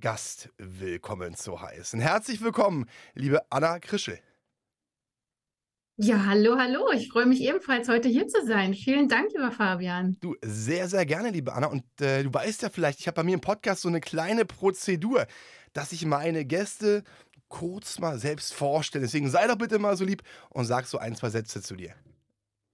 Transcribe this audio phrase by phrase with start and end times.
[0.00, 2.00] Gast willkommen zu heißen.
[2.00, 4.18] Herzlich willkommen, liebe Anna Krischel.
[5.96, 6.90] Ja, hallo, hallo.
[6.92, 8.74] Ich freue mich ebenfalls, heute hier zu sein.
[8.74, 10.18] Vielen Dank, lieber Fabian.
[10.20, 11.68] Du, sehr, sehr gerne, liebe Anna.
[11.68, 14.44] Und äh, du weißt ja vielleicht, ich habe bei mir im Podcast so eine kleine
[14.44, 15.26] Prozedur,
[15.72, 17.02] dass ich meine Gäste
[17.48, 19.04] kurz mal selbst vorstelle.
[19.04, 21.94] Deswegen sei doch bitte mal so lieb und sag so ein, zwei Sätze zu dir.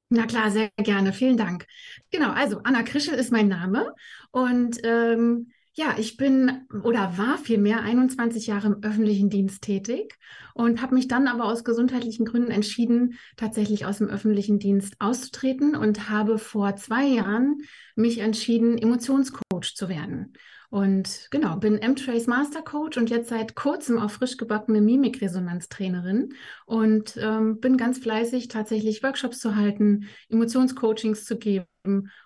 [0.08, 1.12] Na klar, sehr gerne.
[1.12, 1.66] Vielen Dank.
[2.10, 3.94] Genau, also Anna Krischel ist mein Name
[4.32, 10.18] und ähm, ja, ich bin oder war vielmehr 21 Jahre im öffentlichen Dienst tätig
[10.54, 15.74] und habe mich dann aber aus gesundheitlichen Gründen entschieden, tatsächlich aus dem öffentlichen Dienst auszutreten
[15.74, 17.62] und habe vor zwei Jahren
[17.96, 20.34] mich entschieden, Emotionscoach zu werden.
[20.68, 26.34] Und genau, bin M-Trace Master Coach und jetzt seit kurzem auch frisch gebackene Mimikresonanztrainerin
[26.66, 31.66] und ähm, bin ganz fleißig, tatsächlich Workshops zu halten, Emotionscoachings zu geben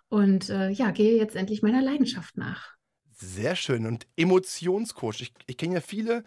[0.08, 2.75] und äh, ja, gehe jetzt endlich meiner Leidenschaft nach.
[3.18, 3.86] Sehr schön.
[3.86, 5.22] Und Emotionscoach.
[5.22, 6.22] Ich, ich kenne ja viele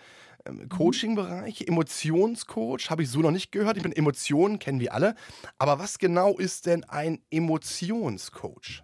[0.45, 0.69] ähm, mhm.
[0.69, 1.67] Coaching-Bereiche.
[1.67, 3.77] Emotionscoach habe ich so noch nicht gehört.
[3.77, 5.15] Ich bin Emotionen, kennen wir alle.
[5.59, 8.83] Aber was genau ist denn ein Emotionscoach?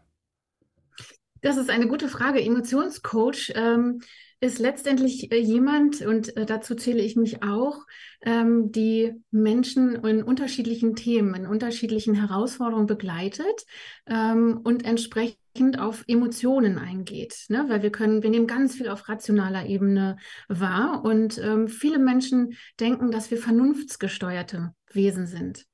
[1.46, 2.42] Das ist eine gute Frage.
[2.42, 4.02] Emotionscoach ähm,
[4.40, 7.86] ist letztendlich äh, jemand, und äh, dazu zähle ich mich auch,
[8.22, 13.64] ähm, die Menschen in unterschiedlichen Themen, in unterschiedlichen Herausforderungen begleitet
[14.08, 17.66] ähm, und entsprechend auf Emotionen eingeht, ne?
[17.68, 22.58] weil wir können, wir nehmen ganz viel auf rationaler Ebene wahr und ähm, viele Menschen
[22.80, 25.68] denken, dass wir vernunftsgesteuerte Wesen sind.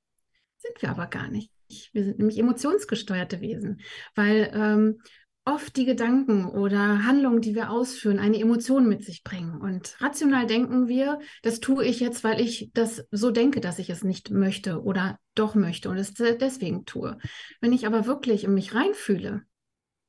[0.57, 1.49] Sind wir aber gar nicht.
[1.93, 3.79] Wir sind nämlich emotionsgesteuerte Wesen,
[4.15, 5.01] weil ähm,
[5.45, 9.59] oft die Gedanken oder Handlungen, die wir ausführen, eine Emotion mit sich bringen.
[9.59, 13.89] Und rational denken wir, das tue ich jetzt, weil ich das so denke, dass ich
[13.89, 17.17] es nicht möchte oder doch möchte und es deswegen tue.
[17.59, 19.43] Wenn ich aber wirklich in mich reinfühle,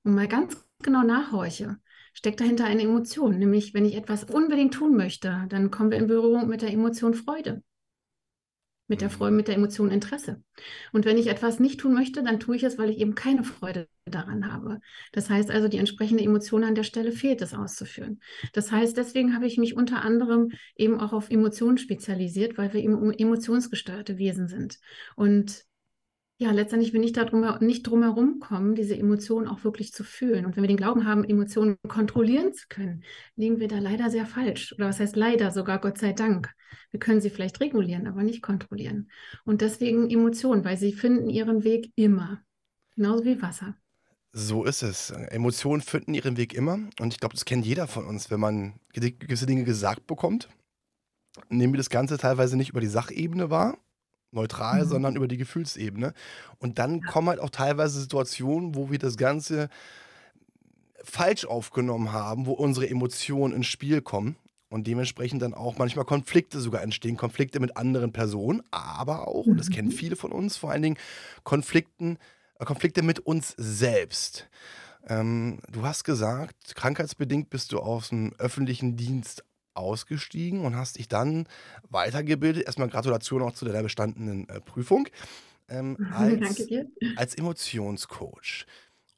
[0.05, 1.77] und mal ganz genau nachhorche,
[2.13, 3.39] steckt dahinter eine Emotion.
[3.39, 7.15] Nämlich, wenn ich etwas unbedingt tun möchte, dann kommen wir in Berührung mit der Emotion
[7.15, 7.63] Freude.
[8.93, 10.43] Mit der Freude, mit der Emotion Interesse.
[10.93, 13.43] Und wenn ich etwas nicht tun möchte, dann tue ich es, weil ich eben keine
[13.43, 14.81] Freude daran habe.
[15.13, 18.21] Das heißt also, die entsprechende Emotion an der Stelle fehlt, es auszuführen.
[18.53, 22.83] Das heißt, deswegen habe ich mich unter anderem eben auch auf Emotionen spezialisiert, weil wir
[22.83, 24.79] eben emotionsgesteuerte Wesen sind.
[25.17, 25.65] Und
[26.43, 30.45] ja, letztendlich wir nicht, darum, nicht drum herum kommen, diese Emotionen auch wirklich zu fühlen.
[30.45, 33.05] Und wenn wir den Glauben haben, Emotionen kontrollieren zu können,
[33.37, 34.73] liegen wir da leider sehr falsch.
[34.73, 36.51] Oder was heißt leider, sogar Gott sei Dank.
[36.91, 39.11] Wir können sie vielleicht regulieren, aber nicht kontrollieren.
[39.45, 42.43] Und deswegen Emotionen, weil sie finden ihren Weg immer.
[42.97, 43.77] Genauso wie Wasser.
[44.33, 45.11] So ist es.
[45.11, 46.75] Emotionen finden ihren Weg immer.
[46.99, 50.49] Und ich glaube, das kennt jeder von uns, wenn man gewisse Dinge gesagt bekommt.
[51.49, 53.79] Nehmen wir das Ganze teilweise nicht über die Sachebene wahr,
[54.33, 54.89] neutral, mhm.
[54.89, 56.15] sondern über die Gefühlsebene.
[56.59, 57.07] Und dann ja.
[57.07, 59.69] kommen halt auch teilweise Situationen, wo wir das Ganze
[61.05, 64.37] falsch aufgenommen haben, wo unsere Emotionen ins Spiel kommen
[64.69, 69.59] und dementsprechend dann auch manchmal Konflikte sogar entstehen, Konflikte mit anderen Personen, aber auch, und
[69.59, 69.93] das kennen mhm.
[69.93, 70.99] viele von uns, vor allen Dingen
[71.45, 72.19] Konflikten,
[72.59, 74.49] äh, Konflikte mit uns selbst.
[75.09, 81.09] Ähm, du hast gesagt, krankheitsbedingt bist du aus dem öffentlichen Dienst ausgestiegen und hast dich
[81.09, 81.47] dann
[81.89, 82.65] weitergebildet.
[82.65, 85.09] Erstmal Gratulation auch zu der bestandenen äh, Prüfung.
[85.69, 86.87] Ähm, als, Danke dir.
[87.17, 88.67] Als Emotionscoach.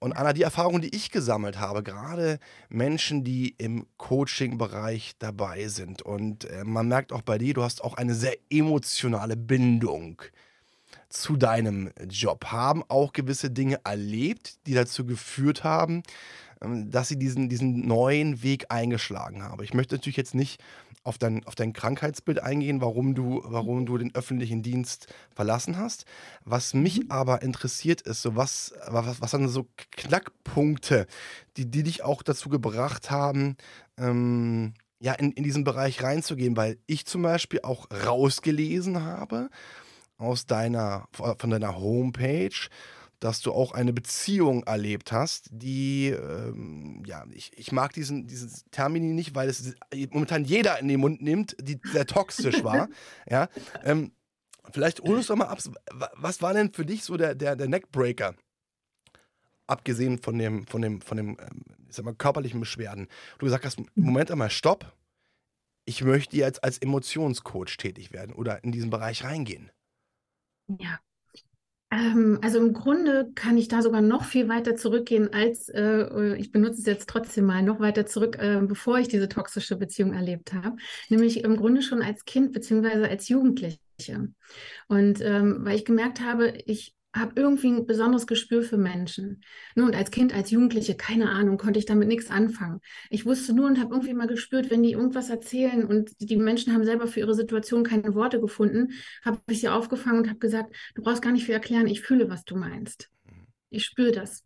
[0.04, 2.38] Und Anna, die Erfahrung, die ich gesammelt habe, gerade
[2.68, 7.82] Menschen, die im Coaching-Bereich dabei sind, und äh, man merkt auch bei dir, du hast
[7.82, 10.20] auch eine sehr emotionale Bindung
[11.08, 16.02] zu deinem Job, haben auch gewisse Dinge erlebt, die dazu geführt haben,
[16.90, 19.62] dass sie diesen, diesen neuen Weg eingeschlagen haben.
[19.62, 20.60] Ich möchte natürlich jetzt nicht
[21.04, 26.06] auf dein, auf dein Krankheitsbild eingehen, warum du, warum du den öffentlichen Dienst verlassen hast.
[26.44, 27.10] Was mich mhm.
[27.10, 31.06] aber interessiert ist, so was, was, was sind so Knackpunkte,
[31.56, 33.56] die, die dich auch dazu gebracht haben,
[33.98, 39.50] ähm, ja, in, in diesen Bereich reinzugehen, weil ich zum Beispiel auch rausgelesen habe
[40.16, 42.68] aus deiner, von deiner Homepage,
[43.24, 48.52] dass du auch eine Beziehung erlebt hast, die, ähm, ja, ich, ich mag diesen, diesen
[48.70, 49.74] Termini nicht, weil es
[50.10, 52.90] momentan jeder in den Mund nimmt, die sehr toxisch war.
[53.26, 53.48] ja,
[53.82, 54.12] ähm,
[54.72, 55.58] vielleicht hol uns doch mal ab,
[56.16, 58.34] was war denn für dich so der, der, der Neckbreaker?
[59.66, 63.08] Abgesehen von dem, von dem, von dem, ähm, ich sag mal, körperlichen Beschwerden.
[63.38, 64.94] Du gesagt hast, Moment einmal, stopp.
[65.86, 69.70] ich möchte jetzt als Emotionscoach tätig werden oder in diesen Bereich reingehen?
[70.68, 71.00] Ja.
[71.94, 76.50] Ähm, also im Grunde kann ich da sogar noch viel weiter zurückgehen, als äh, ich
[76.50, 80.52] benutze es jetzt trotzdem mal noch weiter zurück, äh, bevor ich diese toxische Beziehung erlebt
[80.52, 80.76] habe.
[81.08, 83.78] Nämlich im Grunde schon als Kind beziehungsweise als Jugendliche.
[84.88, 89.42] Und ähm, weil ich gemerkt habe, ich habe irgendwie ein besonderes Gespür für Menschen.
[89.76, 92.80] Und als Kind, als Jugendliche, keine Ahnung, konnte ich damit nichts anfangen.
[93.08, 96.74] Ich wusste nur und habe irgendwie mal gespürt, wenn die irgendwas erzählen und die Menschen
[96.74, 98.92] haben selber für ihre Situation keine Worte gefunden,
[99.24, 102.28] habe ich sie aufgefangen und habe gesagt, du brauchst gar nicht viel erklären, ich fühle,
[102.28, 103.10] was du meinst.
[103.70, 104.44] Ich spüre das.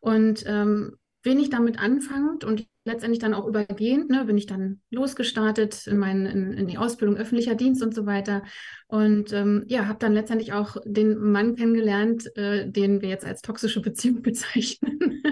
[0.00, 5.86] Und ähm, wenig damit anfangend und letztendlich dann auch übergehend, ne, bin ich dann losgestartet
[5.86, 8.42] in, mein, in, in die Ausbildung öffentlicher Dienst und so weiter.
[8.88, 13.42] Und ähm, ja, habe dann letztendlich auch den Mann kennengelernt, äh, den wir jetzt als
[13.42, 15.22] toxische Beziehung bezeichnen.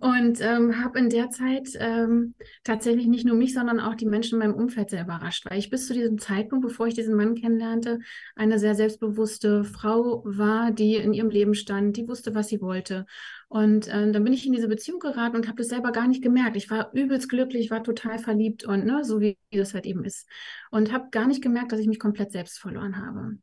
[0.00, 2.34] Und ähm, habe in der Zeit ähm,
[2.64, 5.70] tatsächlich nicht nur mich, sondern auch die Menschen in meinem Umfeld sehr überrascht, weil ich
[5.70, 7.98] bis zu diesem Zeitpunkt, bevor ich diesen Mann kennenlernte,
[8.34, 13.06] eine sehr selbstbewusste Frau war, die in ihrem Leben stand, die wusste, was sie wollte.
[13.48, 16.22] Und äh, dann bin ich in diese Beziehung geraten und habe das selber gar nicht
[16.22, 16.56] gemerkt.
[16.56, 20.26] Ich war übelst glücklich, war total verliebt und ne, so wie das halt eben ist.
[20.70, 23.36] Und habe gar nicht gemerkt, dass ich mich komplett selbst verloren habe.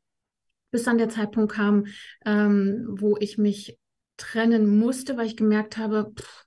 [0.71, 1.85] Bis dann der Zeitpunkt kam,
[2.25, 3.77] ähm, wo ich mich
[4.19, 6.45] trennen musste, weil ich gemerkt habe, pff,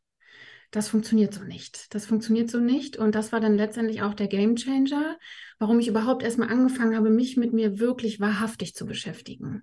[0.73, 1.95] das funktioniert so nicht.
[1.95, 2.97] Das funktioniert so nicht.
[2.97, 5.19] Und das war dann letztendlich auch der Game Changer,
[5.59, 9.63] warum ich überhaupt erstmal angefangen habe, mich mit mir wirklich wahrhaftig zu beschäftigen.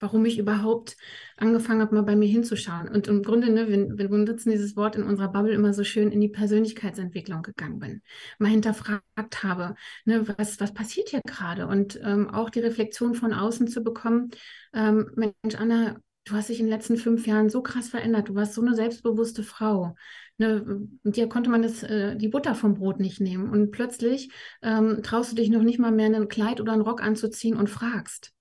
[0.00, 0.96] Warum ich überhaupt
[1.36, 2.88] angefangen habe, mal bei mir hinzuschauen.
[2.88, 6.10] Und im Grunde, ne, wir, wir nutzen dieses Wort in unserer Bubble immer so schön
[6.10, 8.02] in die Persönlichkeitsentwicklung gegangen bin.
[8.40, 11.68] Mal hinterfragt habe, ne, was, was passiert hier gerade?
[11.68, 14.30] Und ähm, auch die Reflexion von außen zu bekommen,
[14.74, 18.28] ähm, Mensch, Anna, du hast dich in den letzten fünf Jahren so krass verändert.
[18.28, 19.94] Du warst so eine selbstbewusste Frau.
[20.38, 23.50] Ne, dir konnte man das, äh, die Butter vom Brot nicht nehmen.
[23.50, 24.30] Und plötzlich
[24.62, 27.70] ähm, traust du dich noch nicht mal mehr ein Kleid oder einen Rock anzuziehen und
[27.70, 28.32] fragst.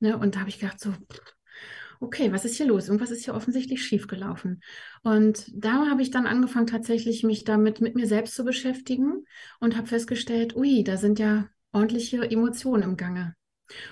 [0.00, 0.92] Ne, und da habe ich gedacht, so,
[2.00, 2.88] okay, was ist hier los?
[2.88, 4.62] Irgendwas ist hier offensichtlich schiefgelaufen.
[5.02, 9.24] Und da habe ich dann angefangen, tatsächlich mich damit mit mir selbst zu beschäftigen
[9.60, 13.34] und habe festgestellt, ui, da sind ja ordentliche Emotionen im Gange.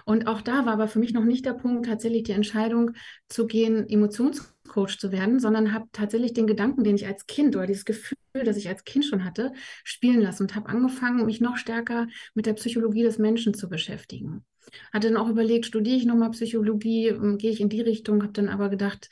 [0.04, 2.92] Und auch da war aber für mich noch nicht der Punkt, tatsächlich die Entscheidung
[3.28, 7.66] zu gehen, Emotionscoach zu werden, sondern habe tatsächlich den Gedanken, den ich als Kind oder
[7.66, 9.52] dieses Gefühl, das ich als Kind schon hatte,
[9.84, 14.44] spielen lassen und habe angefangen, mich noch stärker mit der Psychologie des Menschen zu beschäftigen.
[14.92, 18.32] Hatte dann auch überlegt, studiere ich nochmal Psychologie, ähm, gehe ich in die Richtung, habe
[18.32, 19.08] dann aber gedacht,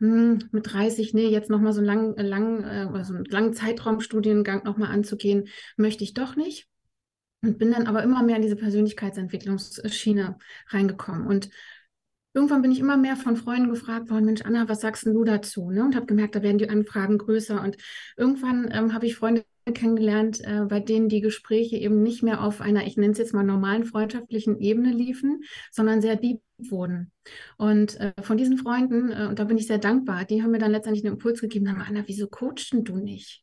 [0.00, 3.52] hm, mit 30, nee, jetzt nochmal so einen langen, äh, lang, äh, so einen langen
[3.52, 6.68] Zeitraumstudiengang nochmal anzugehen, möchte ich doch nicht.
[7.42, 10.38] Und bin dann aber immer mehr in diese Persönlichkeitsentwicklungsschiene
[10.70, 11.26] reingekommen.
[11.26, 11.50] Und
[12.34, 15.70] irgendwann bin ich immer mehr von Freunden gefragt worden, Mensch, Anna, was sagst du dazu?
[15.70, 15.84] Ne?
[15.84, 17.62] Und habe gemerkt, da werden die Anfragen größer.
[17.62, 17.76] Und
[18.16, 22.60] irgendwann ähm, habe ich Freunde kennengelernt, äh, bei denen die Gespräche eben nicht mehr auf
[22.60, 27.12] einer, ich nenne es jetzt mal normalen freundschaftlichen Ebene liefen, sondern sehr deep wurden.
[27.56, 30.58] Und äh, von diesen Freunden, äh, und da bin ich sehr dankbar, die haben mir
[30.58, 33.42] dann letztendlich einen Impuls gegeben, haben, Anna, wieso coachen du nicht?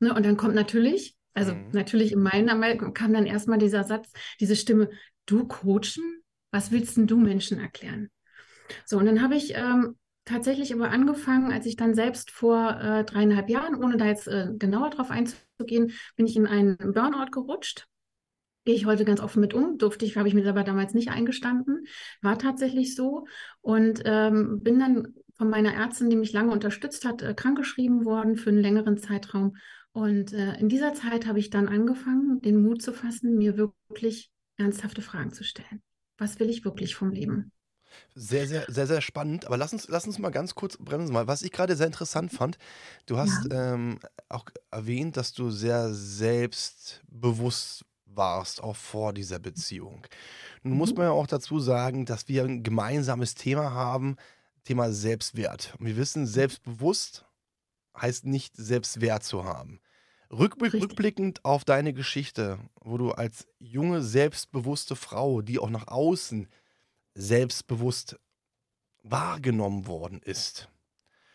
[0.00, 0.14] Ne?
[0.14, 1.68] Und dann kommt natürlich also mhm.
[1.72, 4.10] natürlich in meiner Welt kam dann erstmal dieser Satz,
[4.40, 4.90] diese Stimme,
[5.26, 6.22] du coachen?
[6.50, 8.10] Was willst denn du Menschen erklären?
[8.86, 13.04] So, und dann habe ich ähm, tatsächlich aber angefangen, als ich dann selbst vor äh,
[13.04, 17.86] dreieinhalb Jahren, ohne da jetzt äh, genauer drauf einzugehen, bin ich in einen Burnout gerutscht.
[18.64, 21.10] Gehe ich heute ganz offen mit um, durfte ich, habe ich mir aber damals nicht
[21.10, 21.84] eingestanden,
[22.22, 23.26] war tatsächlich so
[23.60, 28.36] und ähm, bin dann von meiner Ärztin, die mich lange unterstützt hat, äh, krankgeschrieben worden
[28.36, 29.56] für einen längeren Zeitraum
[29.94, 34.28] und äh, in dieser Zeit habe ich dann angefangen, den Mut zu fassen, mir wirklich
[34.56, 35.82] ernsthafte Fragen zu stellen.
[36.18, 37.52] Was will ich wirklich vom Leben?
[38.16, 39.46] Sehr, sehr, sehr, sehr spannend.
[39.46, 41.12] Aber lass uns, lass uns mal ganz kurz bremsen.
[41.12, 41.28] Mal.
[41.28, 42.58] Was ich gerade sehr interessant fand,
[43.06, 43.74] du hast ja.
[43.74, 50.08] ähm, auch erwähnt, dass du sehr selbstbewusst warst, auch vor dieser Beziehung.
[50.64, 50.78] Nun mhm.
[50.78, 54.16] muss man ja auch dazu sagen, dass wir ein gemeinsames Thema haben,
[54.64, 55.76] Thema Selbstwert.
[55.78, 57.24] Und wir wissen, selbstbewusst
[57.96, 59.78] heißt nicht Selbstwert zu haben.
[60.30, 66.48] Rückblick, rückblickend auf deine Geschichte, wo du als junge, selbstbewusste Frau, die auch nach außen
[67.14, 68.18] selbstbewusst
[69.02, 70.68] wahrgenommen worden ist,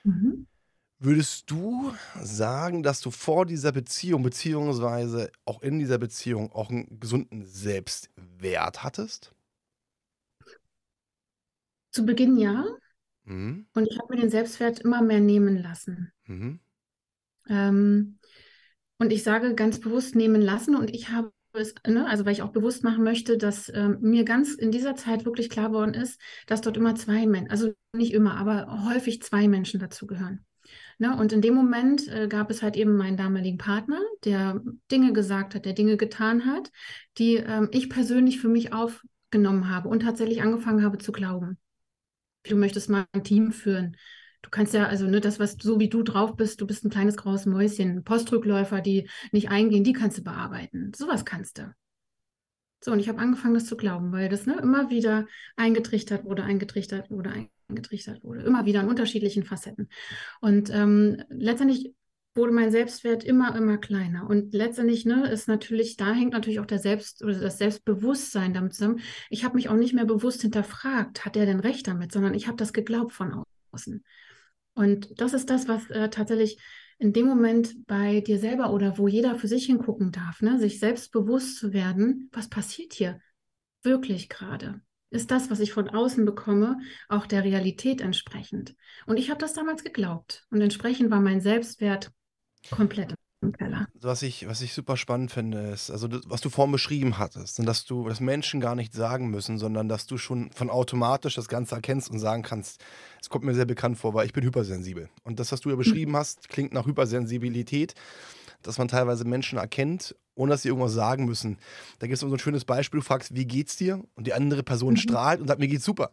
[0.03, 0.47] mhm.
[0.97, 6.99] würdest du sagen, dass du vor dieser Beziehung, beziehungsweise auch in dieser Beziehung, auch einen
[6.99, 9.33] gesunden Selbstwert hattest?
[11.91, 12.65] Zu Beginn ja.
[13.23, 13.67] Mhm.
[13.73, 16.11] Und ich habe mir den Selbstwert immer mehr nehmen lassen.
[16.25, 16.59] Mhm.
[17.47, 18.19] Ähm,
[18.99, 22.41] und ich sage ganz bewusst nehmen lassen und ich habe es, ne, also weil ich
[22.41, 26.21] auch bewusst machen möchte, dass ähm, mir ganz in dieser Zeit wirklich klar geworden ist,
[26.45, 30.45] dass dort immer zwei Menschen, also nicht immer, aber häufig zwei Menschen dazugehören.
[30.99, 31.15] Ne?
[31.15, 35.55] Und in dem Moment äh, gab es halt eben meinen damaligen Partner, der Dinge gesagt
[35.55, 36.71] hat, der Dinge getan hat,
[37.17, 41.57] die ähm, ich persönlich für mich aufgenommen habe und tatsächlich angefangen habe zu glauben.
[42.43, 43.95] Du möchtest mal ein Team führen.
[44.41, 46.89] Du kannst ja, also ne, das, was so wie du drauf bist, du bist ein
[46.89, 50.91] kleines graues Mäuschen, Postrückläufer, die nicht eingehen, die kannst du bearbeiten.
[50.95, 51.73] Sowas kannst du.
[52.81, 55.27] So, und ich habe angefangen, das zu glauben, weil das ne, immer wieder
[55.57, 58.41] eingetrichtert wurde, eingetrichtert wurde, eingetrichtert wurde.
[58.41, 59.89] Immer wieder in unterschiedlichen Facetten.
[60.39, 61.93] Und ähm, letztendlich
[62.35, 64.29] wurde mein Selbstwert immer, immer kleiner.
[64.29, 68.73] Und letztendlich ne, ist natürlich, da hängt natürlich auch der Selbst oder das Selbstbewusstsein damit
[68.73, 69.01] zusammen.
[69.29, 72.47] Ich habe mich auch nicht mehr bewusst hinterfragt, hat er denn recht damit, sondern ich
[72.47, 74.05] habe das geglaubt von außen.
[74.79, 76.57] Und das ist das, was äh, tatsächlich
[76.99, 80.79] in dem Moment bei dir selber oder wo jeder für sich hingucken darf, ne, sich
[80.79, 83.19] selbst bewusst zu werden, was passiert hier
[83.83, 84.79] wirklich gerade?
[85.09, 86.77] Ist das, was ich von außen bekomme,
[87.09, 88.73] auch der Realität entsprechend?
[89.05, 90.45] Und ich habe das damals geglaubt.
[90.49, 92.13] Und entsprechend war mein Selbstwert
[92.71, 93.87] komplett im Keller.
[94.01, 97.59] Was ich, was ich super spannend finde, ist, also das, was du vorhin beschrieben hattest,
[97.65, 101.47] dass du, dass Menschen gar nicht sagen müssen, sondern dass du schon von automatisch das
[101.47, 102.83] Ganze erkennst und sagen kannst,
[103.21, 105.09] es kommt mir sehr bekannt vor, weil ich bin hypersensibel.
[105.23, 106.17] Und das, was du ja beschrieben mhm.
[106.17, 107.95] hast, klingt nach Hypersensibilität,
[108.61, 111.57] dass man teilweise Menschen erkennt, ohne dass sie irgendwas sagen müssen.
[111.99, 114.03] Da gibt es so ein schönes Beispiel, du fragst, wie geht's dir?
[114.15, 114.97] Und die andere Person mhm.
[114.97, 116.11] strahlt und sagt, mir geht's super.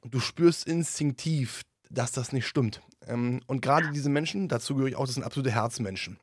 [0.00, 2.80] Und du spürst instinktiv, dass das nicht stimmt.
[3.06, 6.18] Ähm, und gerade diese Menschen, dazu gehöre ich auch, das sind absolute Herzmenschen.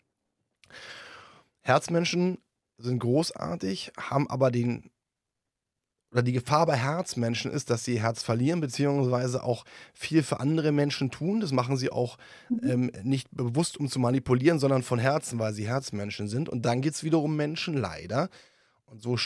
[1.62, 2.38] Herzmenschen
[2.78, 4.92] sind großartig, haben aber den
[6.12, 10.72] oder die Gefahr bei Herzmenschen ist, dass sie Herz verlieren, beziehungsweise auch viel für andere
[10.72, 11.42] Menschen tun.
[11.42, 12.18] Das machen sie auch
[12.50, 12.60] mhm.
[12.64, 16.48] ähm, nicht bewusst, um zu manipulieren, sondern von Herzen, weil sie Herzmenschen sind.
[16.48, 18.30] Und dann gibt es wiederum Menschen, leider,
[18.86, 19.18] und so,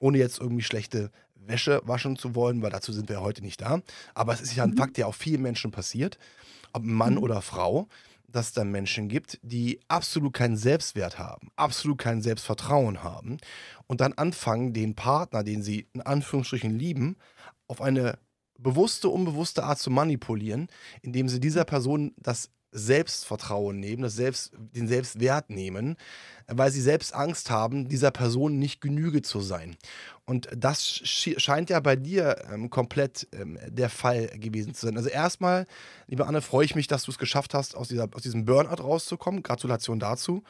[0.00, 3.80] ohne jetzt irgendwie schlechte Wäsche waschen zu wollen, weil dazu sind wir heute nicht da.
[4.14, 4.76] Aber es ist ja ein mhm.
[4.76, 6.18] Fakt, der auch vielen Menschen passiert,
[6.72, 7.22] ob Mann mhm.
[7.22, 7.86] oder Frau
[8.28, 13.38] dass es da Menschen gibt, die absolut keinen Selbstwert haben, absolut kein Selbstvertrauen haben
[13.86, 17.16] und dann anfangen, den Partner, den sie in Anführungsstrichen lieben,
[17.68, 18.18] auf eine
[18.58, 20.68] bewusste, unbewusste Art zu manipulieren,
[21.02, 25.96] indem sie dieser Person das Selbstvertrauen nehmen, das Selbst, den Selbstwert nehmen,
[26.46, 29.76] weil sie selbst Angst haben, dieser Person nicht Genüge zu sein.
[30.26, 34.96] Und das scheint ja bei dir ähm, komplett ähm, der Fall gewesen zu sein.
[34.96, 35.66] Also erstmal,
[36.06, 38.82] liebe Anne, freue ich mich, dass du es geschafft hast, aus, dieser, aus diesem Burnout
[38.82, 39.42] rauszukommen.
[39.42, 40.42] Gratulation dazu.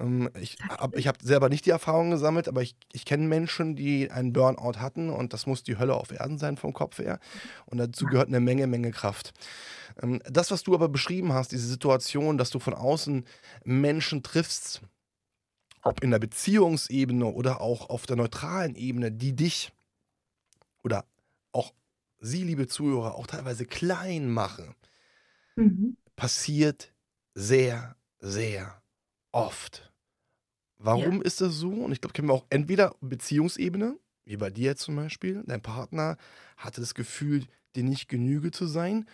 [0.00, 4.10] Ähm, ich habe hab selber nicht die Erfahrung gesammelt, aber ich, ich kenne Menschen, die
[4.10, 7.20] einen Burnout hatten und das muss die Hölle auf Erden sein vom Kopf her.
[7.66, 9.34] Und dazu gehört eine Menge, Menge Kraft.
[10.02, 13.24] Ähm, das, was du aber beschrieben hast, diese Situation, dass du von außen
[13.64, 14.82] Menschen triffst,
[15.82, 19.72] ob in der Beziehungsebene oder auch auf der neutralen Ebene, die dich
[20.82, 21.04] oder
[21.52, 21.72] auch
[22.20, 24.74] Sie, liebe Zuhörer, auch teilweise klein machen,
[25.56, 25.96] mhm.
[26.16, 26.92] passiert
[27.34, 28.82] sehr, sehr
[29.30, 29.92] oft.
[30.78, 31.22] Warum ja.
[31.22, 31.70] ist das so?
[31.70, 36.16] Und ich glaube, kennen wir auch entweder Beziehungsebene, wie bei dir zum Beispiel, dein Partner
[36.56, 39.06] hatte das Gefühl, dir nicht genüge zu sein.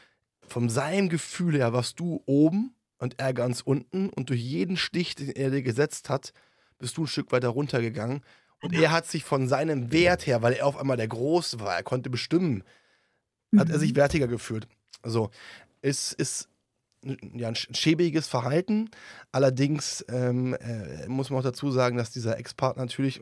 [0.48, 5.14] Von seinem Gefühl her warst du oben und er ganz unten und durch jeden Stich,
[5.14, 6.32] den er dir gesetzt hat,
[6.78, 8.22] bist du ein Stück weiter runtergegangen.
[8.60, 11.76] Und er hat sich von seinem Wert her, weil er auf einmal der Große war,
[11.76, 12.64] er konnte bestimmen,
[13.56, 13.96] hat er sich mhm.
[13.96, 14.66] wertiger gefühlt.
[15.02, 15.30] Also,
[15.82, 16.48] es ist
[17.34, 18.90] ja, ein schäbiges Verhalten.
[19.32, 23.20] Allerdings ähm, äh, muss man auch dazu sagen, dass dieser Ex-Partner natürlich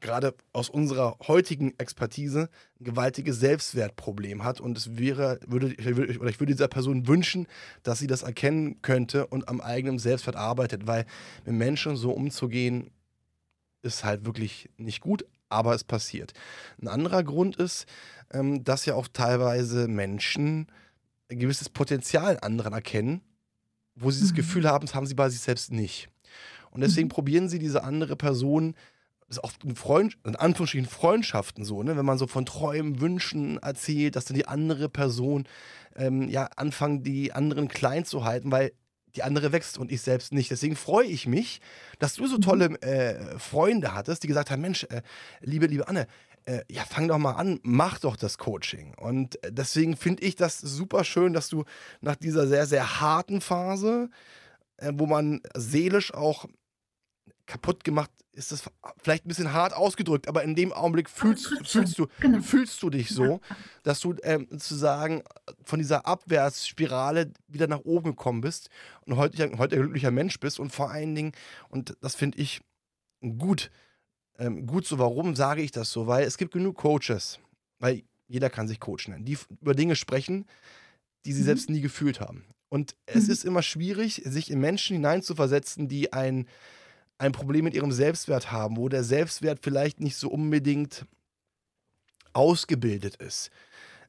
[0.00, 2.48] gerade aus unserer heutigen Expertise
[2.80, 5.74] ein gewaltiges Selbstwertproblem hat und es wäre, würde,
[6.18, 7.46] oder ich würde dieser Person wünschen,
[7.82, 11.06] dass sie das erkennen könnte und am eigenen Selbstwert arbeitet, weil
[11.44, 12.90] mit Menschen so umzugehen,
[13.82, 16.32] ist halt wirklich nicht gut, aber es passiert.
[16.80, 17.86] Ein anderer Grund ist,
[18.32, 20.66] ähm, dass ja auch teilweise Menschen
[21.30, 23.22] ein gewisses Potenzial in anderen erkennen,
[23.94, 24.36] wo sie das mhm.
[24.36, 26.08] Gefühl haben, das haben sie bei sich selbst nicht.
[26.70, 27.12] Und deswegen mhm.
[27.12, 28.74] probieren sie diese andere Person
[29.30, 31.96] ist oft in, Freund, in Anführungsstrichen Freundschaften so, ne?
[31.96, 35.46] wenn man so von Träumen, Wünschen erzählt, dass dann die andere Person
[35.96, 38.72] ähm, ja anfangen, die anderen klein zu halten, weil
[39.16, 40.50] die andere wächst und ich selbst nicht.
[40.50, 41.60] Deswegen freue ich mich,
[41.98, 42.40] dass du so mhm.
[42.42, 45.02] tolle äh, Freunde hattest, die gesagt haben: Mensch, äh,
[45.40, 46.06] liebe, liebe Anne,
[46.44, 48.94] äh, ja, fang doch mal an, mach doch das Coaching.
[48.94, 51.64] Und deswegen finde ich das super schön, dass du
[52.00, 54.10] nach dieser sehr, sehr harten Phase,
[54.76, 56.46] äh, wo man seelisch auch
[57.50, 58.62] kaputt gemacht ist das
[59.02, 62.40] vielleicht ein bisschen hart ausgedrückt, aber in dem Augenblick fühlst, fühlst, du, genau.
[62.40, 63.40] fühlst du dich so,
[63.82, 65.22] dass du ähm, sozusagen
[65.64, 68.70] von dieser Abwärtsspirale wieder nach oben gekommen bist
[69.02, 71.32] und heute, heute ein glücklicher Mensch bist und vor allen Dingen,
[71.68, 72.60] und das finde ich
[73.38, 73.70] gut,
[74.38, 76.06] ähm, gut so, warum sage ich das so?
[76.06, 77.40] Weil es gibt genug Coaches,
[77.80, 80.46] weil jeder kann sich Coach nennen, die über Dinge sprechen,
[81.26, 81.46] die sie mhm.
[81.46, 82.44] selbst nie gefühlt haben.
[82.68, 83.32] Und es mhm.
[83.32, 86.46] ist immer schwierig, sich in Menschen hineinzuversetzen, die ein,
[87.20, 91.06] ein Problem mit ihrem Selbstwert haben, wo der Selbstwert vielleicht nicht so unbedingt
[92.32, 93.50] ausgebildet ist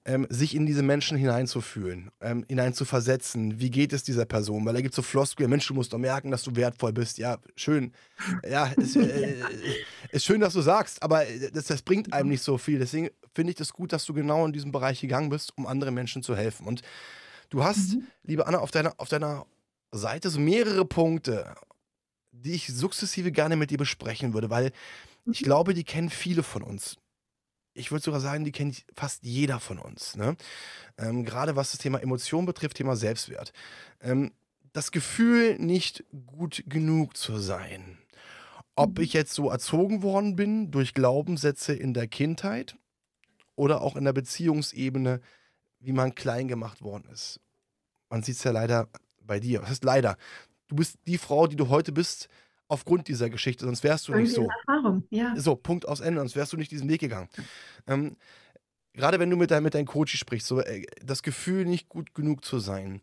[0.05, 3.59] ähm, sich in diese Menschen hineinzufühlen, ähm, hineinzuversetzen.
[3.59, 4.65] Wie geht es dieser Person?
[4.65, 7.17] Weil da gibt es so Floskeln, Mensch, du musst doch merken, dass du wertvoll bist.
[7.19, 7.91] Ja, schön.
[8.47, 9.35] Ja, ist, äh,
[10.11, 12.79] ist schön, dass du sagst, aber äh, das, das bringt einem nicht so viel.
[12.79, 15.93] Deswegen finde ich das gut, dass du genau in diesem Bereich gegangen bist, um anderen
[15.93, 16.65] Menschen zu helfen.
[16.65, 16.81] Und
[17.49, 18.07] du hast, mhm.
[18.23, 19.45] liebe Anna, auf deiner, auf deiner
[19.91, 21.53] Seite so mehrere Punkte,
[22.31, 24.71] die ich sukzessive gerne mit dir besprechen würde, weil
[25.25, 25.45] ich mhm.
[25.45, 26.97] glaube, die kennen viele von uns
[27.73, 30.15] ich würde sogar sagen, die kennt fast jeder von uns.
[30.15, 30.35] Ne?
[30.97, 33.53] Ähm, Gerade was das Thema Emotion betrifft, Thema Selbstwert.
[34.01, 34.31] Ähm,
[34.73, 37.97] das Gefühl, nicht gut genug zu sein.
[38.75, 39.03] Ob mhm.
[39.03, 42.77] ich jetzt so erzogen worden bin durch Glaubenssätze in der Kindheit
[43.55, 45.21] oder auch in der Beziehungsebene,
[45.79, 47.39] wie man klein gemacht worden ist.
[48.09, 49.61] Man sieht es ja leider bei dir.
[49.61, 50.17] Was ist leider?
[50.71, 52.29] Du bist die Frau, die du heute bist,
[52.69, 54.47] aufgrund dieser Geschichte, sonst wärst du nicht so.
[54.65, 55.33] Erfahrung, ja.
[55.35, 57.27] So, Punkt aus Ende, sonst wärst du nicht diesen Weg gegangen.
[57.87, 58.15] Ähm,
[58.93, 62.15] gerade wenn du mit, dein, mit deinem Coach sprichst, so äh, das Gefühl, nicht gut
[62.15, 63.01] genug zu sein.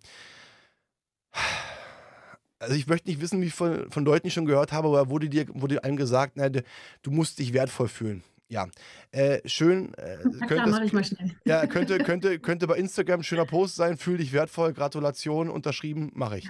[2.58, 5.28] Also ich möchte nicht wissen, wie ich von, von Leuten schon gehört habe, aber wurde
[5.28, 8.24] dir wurde einem gesagt, na, du musst dich wertvoll fühlen.
[8.50, 8.66] Ja,
[9.10, 9.92] äh, schön.
[9.94, 11.36] Äh, Na klar, mache ich mal schnell.
[11.44, 13.98] Ja, könnte, könnte, könnte bei Instagram ein schöner Post sein.
[13.98, 16.48] Fühl dich wertvoll, Gratulation, unterschrieben, mache ich.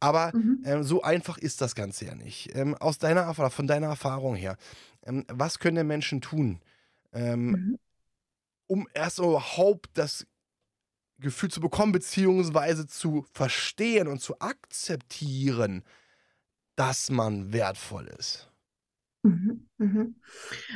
[0.00, 0.62] Aber mhm.
[0.64, 2.54] ähm, so einfach ist das Ganze ja nicht.
[2.56, 4.56] Ähm, aus deiner Erfahrung, von deiner Erfahrung her,
[5.04, 6.60] ähm, was können denn Menschen tun,
[7.12, 7.78] ähm, mhm.
[8.66, 10.26] um erst überhaupt das
[11.20, 15.84] Gefühl zu bekommen, beziehungsweise zu verstehen und zu akzeptieren,
[16.74, 18.45] dass man wertvoll ist?
[19.26, 20.14] Mhm, mhm.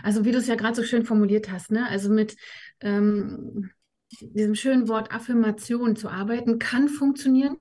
[0.03, 1.89] Also wie du es ja gerade so schön formuliert hast, ne?
[1.89, 2.37] Also mit
[2.81, 3.71] ähm,
[4.21, 7.59] diesem schönen Wort Affirmation zu arbeiten, kann funktionieren,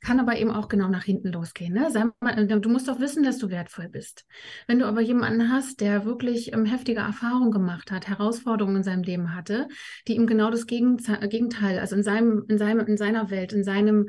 [0.00, 1.74] kann aber eben auch genau nach hinten losgehen.
[1.74, 2.12] Ne?
[2.20, 4.24] Mal, du musst doch wissen, dass du wertvoll bist.
[4.68, 9.02] Wenn du aber jemanden hast, der wirklich ähm, heftige Erfahrungen gemacht hat, Herausforderungen in seinem
[9.02, 9.66] Leben hatte,
[10.06, 14.08] die ihm genau das Gegenteil, also in seinem, in seinem, in seiner Welt, in seinem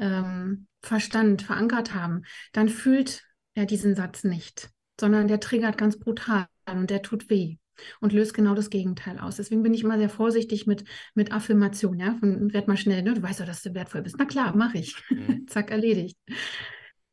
[0.00, 2.22] ähm, Verstand verankert haben,
[2.52, 3.22] dann fühlt
[3.54, 4.72] er diesen Satz nicht
[5.02, 7.56] sondern der triggert ganz brutal und der tut weh
[8.00, 9.34] und löst genau das Gegenteil aus.
[9.34, 10.84] Deswegen bin ich immer sehr vorsichtig mit,
[11.14, 13.14] mit Affirmation, ja, von werd mal schnell, ne?
[13.14, 14.14] du weißt ja, dass du wertvoll bist.
[14.16, 14.94] Na klar, mache ich.
[15.10, 15.46] Mhm.
[15.48, 16.16] Zack, erledigt.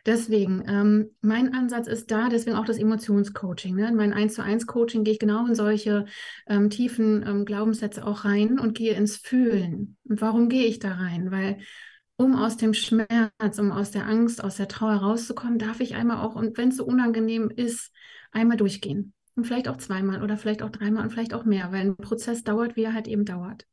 [0.06, 3.76] Deswegen, ähm, mein Ansatz ist da, deswegen auch das Emotionscoaching.
[3.76, 3.88] Ne?
[3.88, 6.06] In mein 1 zu 1 Coaching gehe ich genau in solche
[6.48, 9.98] ähm, tiefen ähm, Glaubenssätze auch rein und gehe ins Fühlen.
[10.04, 11.32] Und warum gehe ich da rein?
[11.32, 11.58] Weil
[12.20, 16.18] um aus dem Schmerz, um aus der Angst, aus der Trauer rauszukommen, darf ich einmal
[16.18, 17.94] auch, und wenn es so unangenehm ist,
[18.32, 19.14] einmal durchgehen.
[19.36, 22.44] Und vielleicht auch zweimal oder vielleicht auch dreimal und vielleicht auch mehr, weil ein Prozess
[22.44, 23.66] dauert, wie er halt eben dauert.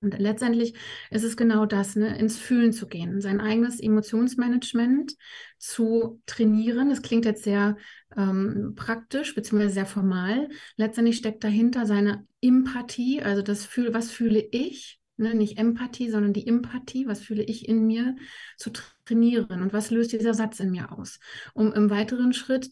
[0.00, 0.74] Und letztendlich
[1.10, 5.14] ist es genau das, ne, ins Fühlen zu gehen, sein eigenes Emotionsmanagement
[5.58, 6.88] zu trainieren.
[6.88, 7.76] Das klingt jetzt sehr
[8.16, 10.48] ähm, praktisch beziehungsweise sehr formal.
[10.76, 16.32] Letztendlich steckt dahinter seine Empathie, also das Fühl, was fühle ich ne, nicht Empathie, sondern
[16.32, 18.16] die Empathie, was fühle ich in mir,
[18.56, 18.70] zu
[19.04, 21.20] trainieren und was löst dieser Satz in mir aus,
[21.54, 22.70] um im weiteren Schritt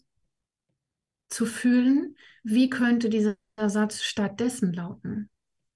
[1.29, 5.29] zu fühlen, wie könnte dieser Satz stattdessen lauten.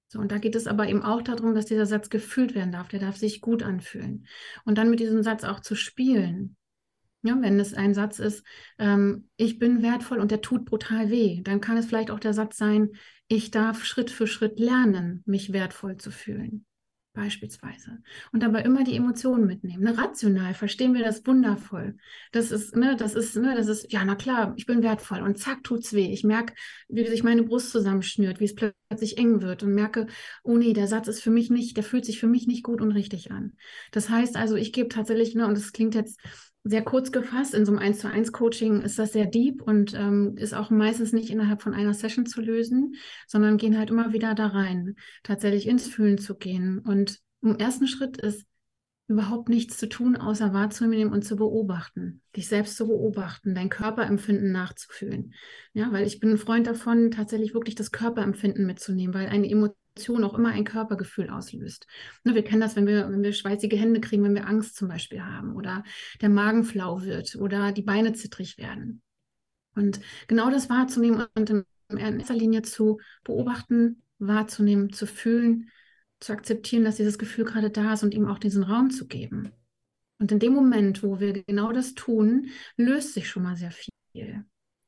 [0.08, 2.88] So, und da geht es aber eben auch darum, dass dieser Satz gefühlt werden darf.
[2.88, 4.26] Der darf sich gut anfühlen.
[4.64, 6.56] Und dann mit diesem Satz auch zu spielen.
[7.22, 8.44] Ja, wenn es ein Satz ist,
[8.78, 12.34] ähm, ich bin wertvoll und der tut brutal weh, dann kann es vielleicht auch der
[12.34, 12.90] Satz sein,
[13.32, 16.66] ich darf Schritt für Schritt lernen, mich wertvoll zu fühlen.
[17.14, 18.02] Beispielsweise.
[18.32, 19.84] Und dabei immer die Emotionen mitnehmen.
[19.84, 21.96] Ne, rational verstehen wir das wundervoll.
[22.32, 25.20] Das ist, ne, das ist, ne, das ist, ja, na klar, ich bin wertvoll.
[25.20, 26.12] Und zack, tut's weh.
[26.12, 26.54] Ich merke,
[26.88, 30.08] wie sich meine Brust zusammenschnürt, wie es plötzlich eng wird und merke,
[30.42, 32.82] oh nee, der Satz ist für mich nicht, der fühlt sich für mich nicht gut
[32.82, 33.54] und richtig an.
[33.92, 36.18] Das heißt also, ich gebe tatsächlich, ne, und das klingt jetzt
[36.64, 37.54] sehr kurz gefasst.
[37.54, 40.70] In so einem 1 zu 1 Coaching ist das sehr deep und ähm, ist auch
[40.70, 42.94] meistens nicht innerhalb von einer Session zu lösen,
[43.26, 46.78] sondern gehen halt immer wieder da rein, tatsächlich ins Fühlen zu gehen.
[46.78, 48.46] Und im ersten Schritt ist
[49.08, 54.52] überhaupt nichts zu tun, außer wahrzunehmen und zu beobachten, dich selbst zu beobachten, dein Körperempfinden
[54.52, 55.34] nachzufühlen.
[55.72, 59.81] Ja, weil ich bin ein Freund davon, tatsächlich wirklich das Körperempfinden mitzunehmen, weil eine Emotion
[59.94, 61.86] Emotion auch immer ein Körpergefühl auslöst.
[62.24, 64.88] Ne, wir kennen das, wenn wir, wenn wir schweißige Hände kriegen, wenn wir Angst zum
[64.88, 65.84] Beispiel haben oder
[66.20, 69.02] der Magen flau wird oder die Beine zittrig werden.
[69.74, 71.64] Und genau das wahrzunehmen und in
[71.96, 75.70] erster Linie zu beobachten, wahrzunehmen, zu fühlen,
[76.20, 79.52] zu akzeptieren, dass dieses Gefühl gerade da ist und ihm auch diesen Raum zu geben.
[80.18, 84.44] Und in dem Moment, wo wir genau das tun, löst sich schon mal sehr viel.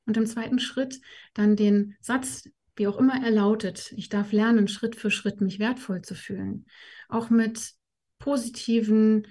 [0.06, 1.00] Und im zweiten Schritt
[1.32, 2.44] dann den Satz
[2.76, 6.66] wie auch immer er lautet, ich darf lernen, Schritt für Schritt mich wertvoll zu fühlen.
[7.08, 7.72] Auch mit
[8.18, 9.26] positiven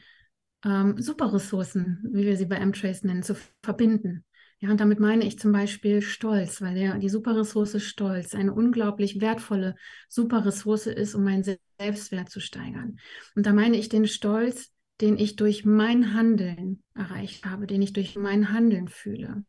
[0.63, 4.23] ähm, Superressourcen, wie wir sie bei M-Trace nennen, zu verbinden.
[4.59, 9.19] Ja, und damit meine ich zum Beispiel Stolz, weil der, die Superressource Stolz eine unglaublich
[9.19, 9.75] wertvolle
[10.07, 11.43] Superressource ist, um meinen
[11.77, 12.97] Selbstwert zu steigern.
[13.35, 17.91] Und da meine ich den Stolz, den ich durch mein Handeln erreicht habe, den ich
[17.91, 19.43] durch mein Handeln fühle.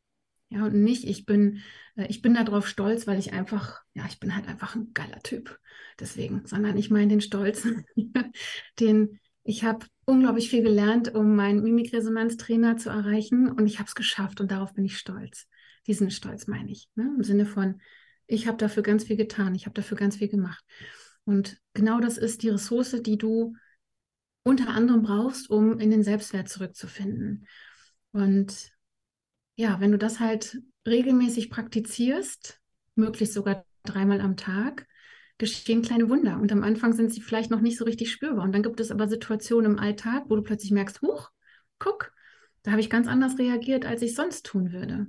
[0.55, 1.63] Ja, und nicht, ich bin,
[1.97, 5.21] äh, ich bin darauf stolz, weil ich einfach, ja, ich bin halt einfach ein geiler
[5.21, 5.59] Typ.
[5.99, 7.67] Deswegen, sondern ich meine den Stolz,
[8.81, 13.95] den ich habe unglaublich viel gelernt, um meinen Mimikresonanztrainer zu erreichen und ich habe es
[13.95, 15.47] geschafft und darauf bin ich stolz.
[15.87, 17.13] Diesen Stolz meine ich, ne?
[17.17, 17.81] im Sinne von,
[18.27, 20.65] ich habe dafür ganz viel getan, ich habe dafür ganz viel gemacht.
[21.25, 23.55] Und genau das ist die Ressource, die du
[24.45, 27.47] unter anderem brauchst, um in den Selbstwert zurückzufinden.
[28.13, 28.74] Und
[29.57, 32.61] ja, wenn du das halt regelmäßig praktizierst,
[32.95, 34.87] möglichst sogar dreimal am Tag,
[35.39, 36.39] geschehen kleine Wunder.
[36.39, 38.45] Und am Anfang sind sie vielleicht noch nicht so richtig spürbar.
[38.45, 41.31] Und dann gibt es aber Situationen im Alltag, wo du plötzlich merkst, huch,
[41.79, 42.13] guck,
[42.63, 45.07] da habe ich ganz anders reagiert, als ich sonst tun würde.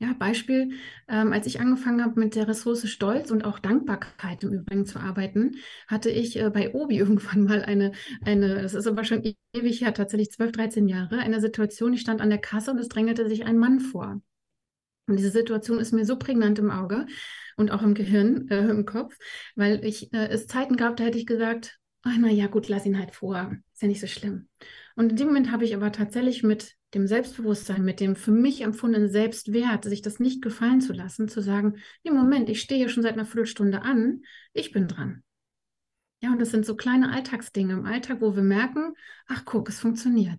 [0.00, 0.72] Ja, Beispiel,
[1.08, 4.98] ähm, als ich angefangen habe mit der Ressource Stolz und auch Dankbarkeit im Übrigen zu
[4.98, 7.92] arbeiten, hatte ich äh, bei Obi irgendwann mal eine,
[8.24, 12.20] eine, das ist aber schon ewig her, tatsächlich 12, 13 Jahre, eine Situation, ich stand
[12.20, 14.20] an der Kasse und es drängelte sich ein Mann vor.
[15.06, 17.06] Und diese Situation ist mir so prägnant im Auge
[17.56, 19.16] und auch im Gehirn, äh, im Kopf,
[19.54, 22.86] weil ich äh, es Zeiten gab, da hätte ich gesagt, ach, na ja, gut, lass
[22.86, 24.48] ihn halt vor, ist ja nicht so schlimm.
[24.94, 28.60] Und in dem Moment habe ich aber tatsächlich mit dem Selbstbewusstsein, mit dem für mich
[28.60, 32.88] empfundenen Selbstwert, sich das nicht gefallen zu lassen, zu sagen, nee, Moment, ich stehe hier
[32.88, 35.22] schon seit einer Viertelstunde an, ich bin dran.
[36.20, 38.94] Ja, und das sind so kleine Alltagsdinge im Alltag, wo wir merken,
[39.26, 40.38] ach guck, es funktioniert.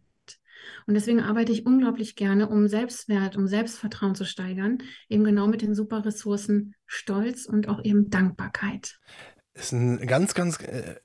[0.87, 5.61] Und deswegen arbeite ich unglaublich gerne, um Selbstwert, um Selbstvertrauen zu steigern, eben genau mit
[5.61, 8.99] den super Ressourcen Stolz und auch eben Dankbarkeit.
[9.53, 10.95] Das ist ein ganz, ganz äh,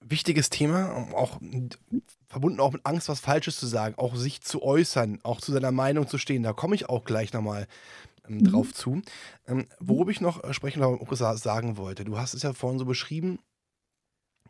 [0.00, 1.40] wichtiges Thema, auch
[2.28, 5.72] verbunden auch mit Angst, was Falsches zu sagen, auch sich zu äußern, auch zu seiner
[5.72, 6.42] Meinung zu stehen.
[6.42, 7.66] Da komme ich auch gleich nochmal
[8.28, 8.44] ähm, mhm.
[8.44, 9.02] drauf zu.
[9.46, 12.84] Ähm, worüber ich noch äh, sprechen oder sagen wollte, du hast es ja vorhin so
[12.84, 13.38] beschrieben,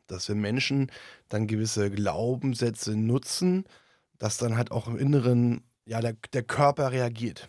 [0.06, 0.90] dass wir Menschen
[1.28, 3.64] dann gewisse Glaubenssätze nutzen,
[4.18, 7.48] dass dann halt auch im Inneren ja, der, der Körper reagiert.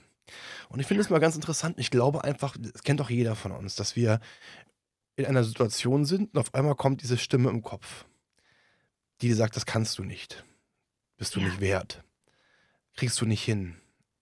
[0.70, 1.80] Und ich finde es mal ganz interessant.
[1.80, 4.20] Ich glaube einfach, das kennt doch jeder von uns, dass wir
[5.24, 8.06] in einer Situation sind und auf einmal kommt diese Stimme im Kopf,
[9.22, 10.46] die dir sagt, das kannst du nicht.
[11.18, 11.48] Bist du ja.
[11.48, 12.04] nicht wert.
[12.96, 13.76] Kriegst du nicht hin.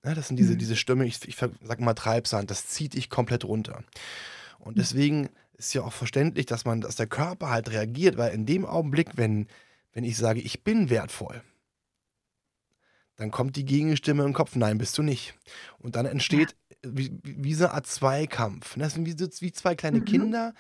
[0.04, 0.60] Ja, das sind diese, mhm.
[0.60, 3.84] diese Stimme, ich, ich sag mal Treibsand, das zieht dich komplett runter.
[4.60, 4.80] Und mhm.
[4.80, 8.66] deswegen ist ja auch verständlich, dass man, dass der Körper halt reagiert, weil in dem
[8.66, 9.48] Augenblick, wenn,
[9.94, 11.42] wenn ich sage, ich bin wertvoll,
[13.16, 15.34] dann kommt die Gegenstimme im Kopf, nein, bist du nicht.
[15.80, 16.67] Und dann entsteht ja.
[16.84, 18.76] Wie, wie so eine Art Zweikampf.
[18.78, 20.06] Das sind wie, wie zwei kleine mhm.
[20.06, 20.54] Kinder,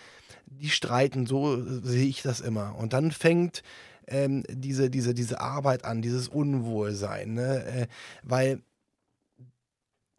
[0.45, 2.75] die streiten, so sehe ich das immer.
[2.75, 3.63] Und dann fängt
[4.07, 7.65] ähm, diese, diese, diese Arbeit an, dieses Unwohlsein, ne?
[7.65, 7.87] Äh,
[8.23, 8.61] weil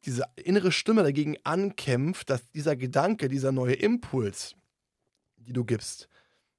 [0.04, 4.54] diese innere Stimme dagegen ankämpft, dass dieser Gedanke, dieser neue Impuls,
[5.36, 6.08] die du gibst,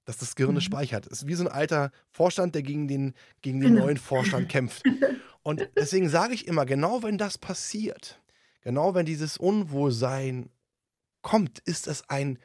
[0.05, 0.61] dass das Gehirn mhm.
[0.61, 1.05] speichert.
[1.07, 3.85] Es ist wie so ein alter Vorstand, der gegen den, gegen den genau.
[3.85, 4.83] neuen Vorstand kämpft.
[5.43, 8.19] Und deswegen sage ich immer, genau wenn das passiert,
[8.69, 10.51] genau wenn dieses Unwohlsein
[11.23, 12.37] kommt, ist es ein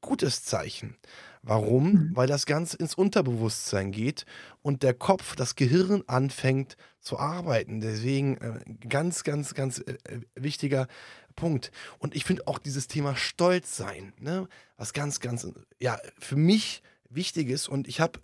[0.00, 0.96] gutes Zeichen.
[1.42, 1.92] Warum?
[1.92, 2.10] Mhm.
[2.14, 4.24] Weil das Ganze ins Unterbewusstsein geht
[4.62, 7.80] und der Kopf, das Gehirn anfängt zu arbeiten.
[7.80, 10.88] Deswegen äh, ganz, ganz, ganz äh, äh wichtiger
[11.36, 11.72] Punkt.
[11.98, 15.46] Und ich finde auch dieses Thema Stolz sein, ne, was ganz, ganz,
[15.78, 17.68] ja, für mich wichtig ist.
[17.68, 18.18] Und ich habe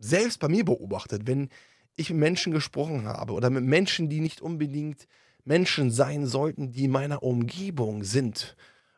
[0.00, 1.48] selbst bei mir beobachtet, wenn
[1.94, 5.06] ich mit Menschen gesprochen habe oder mit Menschen, die nicht unbedingt
[5.44, 8.56] Menschen sein sollten, die in meiner Umgebung sind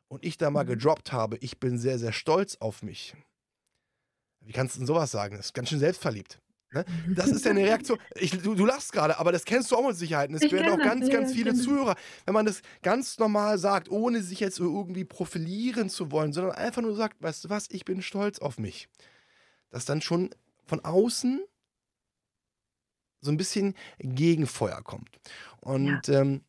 [0.09, 0.71] und ich da mal mhm.
[0.71, 3.15] gedroppt habe, ich bin sehr, sehr stolz auf mich.
[4.41, 5.37] Wie kannst du denn sowas sagen?
[5.37, 6.41] Das ist ganz schön selbstverliebt.
[6.73, 6.85] Ne?
[7.15, 7.99] Das ist ja eine Reaktion.
[8.17, 10.31] Ich, du, du lachst gerade, aber das kennst du auch mit Sicherheit.
[10.31, 13.91] Und es werden auch ganz, ganz ja, viele Zuhörer, wenn man das ganz normal sagt,
[13.91, 17.85] ohne sich jetzt irgendwie profilieren zu wollen, sondern einfach nur sagt, weißt du was, ich
[17.85, 18.89] bin stolz auf mich.
[19.71, 20.31] Dass dann schon
[20.65, 21.43] von außen
[23.23, 25.09] so ein bisschen Gegenfeuer kommt.
[25.61, 26.21] Und ja.
[26.21, 26.43] ähm,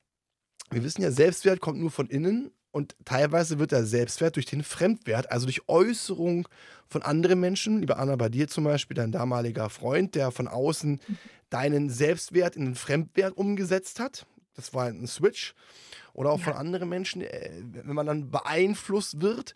[0.71, 4.63] wir wissen ja, Selbstwert kommt nur von innen und teilweise wird der Selbstwert durch den
[4.63, 6.47] Fremdwert, also durch Äußerung
[6.89, 10.93] von anderen Menschen, lieber Anna, bei dir zum Beispiel, dein damaliger Freund, der von außen
[10.93, 11.17] mhm.
[11.51, 14.25] deinen Selbstwert in den Fremdwert umgesetzt hat.
[14.55, 15.53] Das war ein Switch.
[16.13, 16.45] Oder auch ja.
[16.45, 19.55] von anderen Menschen, äh, wenn man dann beeinflusst wird,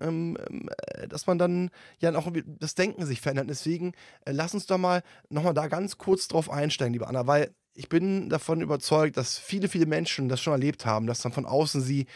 [0.00, 0.36] ähm,
[0.78, 3.50] äh, dass man dann ja auch das Denken sich verändert.
[3.50, 3.92] Deswegen
[4.24, 7.88] äh, lass uns doch mal nochmal da ganz kurz drauf einsteigen, liebe Anna, weil ich
[7.88, 11.80] bin davon überzeugt, dass viele, viele Menschen das schon erlebt haben, dass dann von außen
[11.80, 12.06] sie,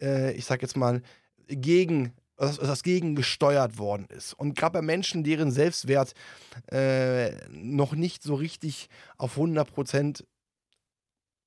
[0.00, 1.02] äh, ich sag jetzt mal,
[1.48, 4.32] gegen dass, das gegen gesteuert worden ist.
[4.32, 6.14] Und gerade bei Menschen, deren Selbstwert
[6.72, 10.24] äh, noch nicht so richtig auf 100 Prozent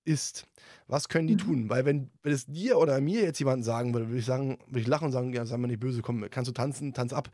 [0.05, 0.47] ist,
[0.87, 1.39] was können die mhm.
[1.39, 1.69] tun?
[1.69, 4.81] Weil wenn, wenn es dir oder mir jetzt jemand sagen würde, würde ich sagen, würde
[4.81, 7.29] ich lachen und sagen, ja, sei mal nicht böse, komm, kannst du tanzen, tanz ab.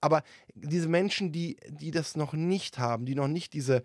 [0.00, 0.22] Aber
[0.54, 3.82] diese Menschen, die, die das noch nicht haben, die noch nicht diese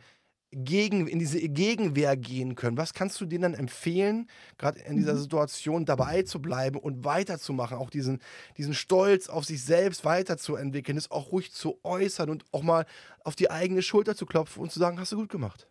[0.54, 5.14] gegen, in diese Gegenwehr gehen können, was kannst du denen dann empfehlen, gerade in dieser
[5.14, 5.20] mhm.
[5.20, 8.20] Situation dabei zu bleiben und weiterzumachen, auch diesen,
[8.58, 12.86] diesen Stolz auf sich selbst weiterzuentwickeln, es auch ruhig zu äußern und auch mal
[13.24, 15.70] auf die eigene Schulter zu klopfen und zu sagen, hast du gut gemacht.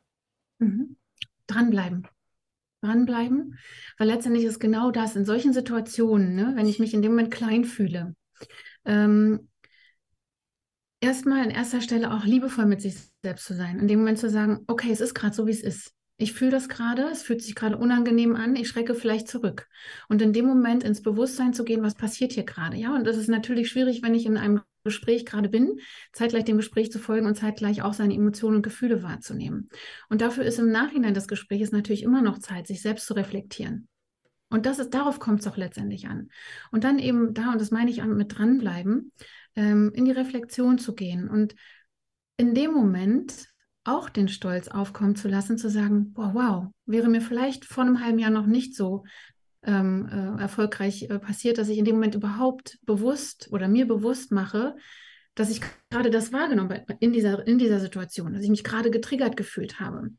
[0.60, 0.96] Mhm.
[1.46, 2.06] Dranbleiben
[2.82, 3.58] dranbleiben,
[3.98, 7.30] weil letztendlich ist genau das in solchen Situationen, ne, wenn ich mich in dem Moment
[7.30, 8.14] klein fühle,
[8.84, 9.48] ähm,
[11.00, 14.30] erstmal an erster Stelle auch liebevoll mit sich selbst zu sein, in dem Moment zu
[14.30, 15.92] sagen, okay, es ist gerade so, wie es ist.
[16.16, 19.68] Ich fühle das gerade, es fühlt sich gerade unangenehm an, ich schrecke vielleicht zurück.
[20.08, 22.76] Und in dem Moment ins Bewusstsein zu gehen, was passiert hier gerade.
[22.76, 25.78] Ja, und das ist natürlich schwierig, wenn ich in einem Gespräch gerade bin,
[26.12, 29.68] zeitgleich dem Gespräch zu folgen und zeitgleich auch seine Emotionen und Gefühle wahrzunehmen.
[30.08, 33.88] Und dafür ist im Nachhinein des Gesprächs natürlich immer noch Zeit, sich selbst zu reflektieren.
[34.48, 36.28] Und das ist, darauf kommt es auch letztendlich an.
[36.72, 39.12] Und dann eben da, und das meine ich mit dranbleiben,
[39.54, 41.54] ähm, in die Reflexion zu gehen und
[42.36, 43.48] in dem Moment
[43.84, 48.04] auch den Stolz aufkommen zu lassen, zu sagen, boah, wow, wäre mir vielleicht vor einem
[48.04, 49.04] halben Jahr noch nicht so
[49.62, 54.32] ähm, äh, erfolgreich äh, passiert, dass ich in dem Moment überhaupt bewusst oder mir bewusst
[54.32, 54.76] mache,
[55.34, 58.90] dass ich gerade das wahrgenommen habe in dieser, in dieser Situation, dass ich mich gerade
[58.90, 60.10] getriggert gefühlt habe.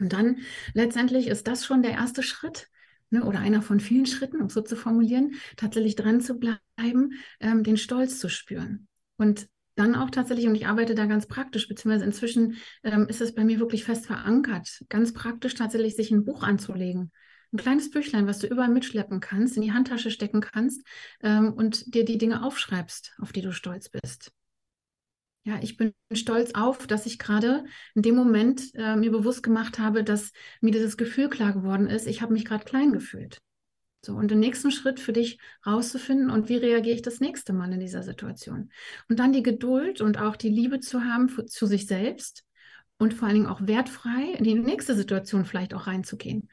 [0.00, 0.38] Und dann
[0.74, 2.68] letztendlich ist das schon der erste Schritt,
[3.10, 7.12] ne, oder einer von vielen Schritten, um es so zu formulieren, tatsächlich dran zu bleiben,
[7.40, 8.86] ähm, den Stolz zu spüren.
[9.16, 13.34] Und dann auch tatsächlich, und ich arbeite da ganz praktisch, beziehungsweise inzwischen ähm, ist es
[13.34, 17.12] bei mir wirklich fest verankert, ganz praktisch tatsächlich sich ein Buch anzulegen
[17.52, 20.82] ein kleines Büchlein, was du überall mitschleppen kannst, in die Handtasche stecken kannst
[21.22, 24.32] ähm, und dir die Dinge aufschreibst, auf die du stolz bist.
[25.44, 29.78] Ja, ich bin stolz auf, dass ich gerade in dem Moment äh, mir bewusst gemacht
[29.78, 33.38] habe, dass mir dieses Gefühl klar geworden ist, ich habe mich gerade klein gefühlt.
[34.04, 37.72] So, und den nächsten Schritt für dich rauszufinden und wie reagiere ich das nächste Mal
[37.72, 38.70] in dieser Situation.
[39.08, 42.44] Und dann die Geduld und auch die Liebe zu haben für, zu sich selbst
[42.98, 46.48] und vor allen Dingen auch wertfrei in die nächste Situation vielleicht auch reinzugehen.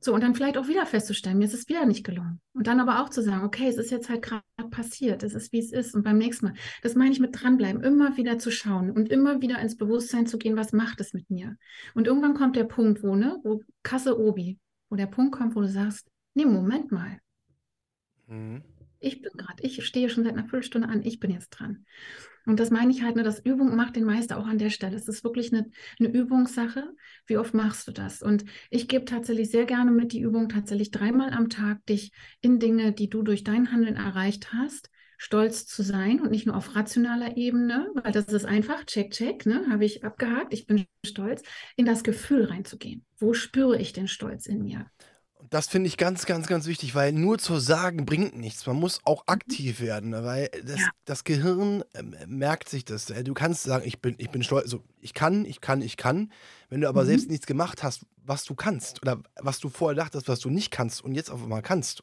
[0.00, 2.40] So, und dann vielleicht auch wieder festzustellen, mir ist es wieder nicht gelungen.
[2.52, 5.52] Und dann aber auch zu sagen, okay, es ist jetzt halt gerade passiert, es ist
[5.52, 5.94] wie es ist.
[5.94, 9.40] Und beim nächsten Mal, das meine ich mit dranbleiben, immer wieder zu schauen und immer
[9.40, 11.56] wieder ins Bewusstsein zu gehen, was macht es mit mir.
[11.94, 14.58] Und irgendwann kommt der Punkt, wo, ne, wo Kasse Obi,
[14.88, 17.18] wo der Punkt kommt, wo du sagst, nee, Moment mal.
[18.28, 18.62] Mhm.
[19.00, 21.84] Ich bin gerade, ich stehe schon seit einer Viertelstunde an, ich bin jetzt dran.
[22.46, 24.96] Und das meine ich halt, ne, das Übung macht den Meister auch an der Stelle.
[24.96, 26.94] Es ist wirklich eine, eine Übungssache.
[27.26, 28.22] Wie oft machst du das?
[28.22, 32.58] Und ich gebe tatsächlich sehr gerne mit die Übung tatsächlich dreimal am Tag, dich in
[32.58, 36.74] Dinge, die du durch dein Handeln erreicht hast, stolz zu sein und nicht nur auf
[36.74, 41.42] rationaler Ebene, weil das ist einfach, check, check, ne, habe ich abgehakt, ich bin stolz,
[41.76, 43.04] in das Gefühl reinzugehen.
[43.18, 44.86] Wo spüre ich den Stolz in mir?
[45.50, 48.66] Das finde ich ganz, ganz, ganz wichtig, weil nur zu sagen bringt nichts.
[48.66, 49.32] Man muss auch mhm.
[49.32, 50.88] aktiv werden, ne, weil das, ja.
[51.04, 53.06] das Gehirn äh, merkt sich das.
[53.06, 56.32] Du kannst sagen, ich bin, ich bin stolz, also ich kann, ich kann, ich kann.
[56.68, 57.08] Wenn du aber mhm.
[57.08, 60.70] selbst nichts gemacht hast, was du kannst oder was du vorher dachtest, was du nicht
[60.70, 62.02] kannst und jetzt auf einmal kannst,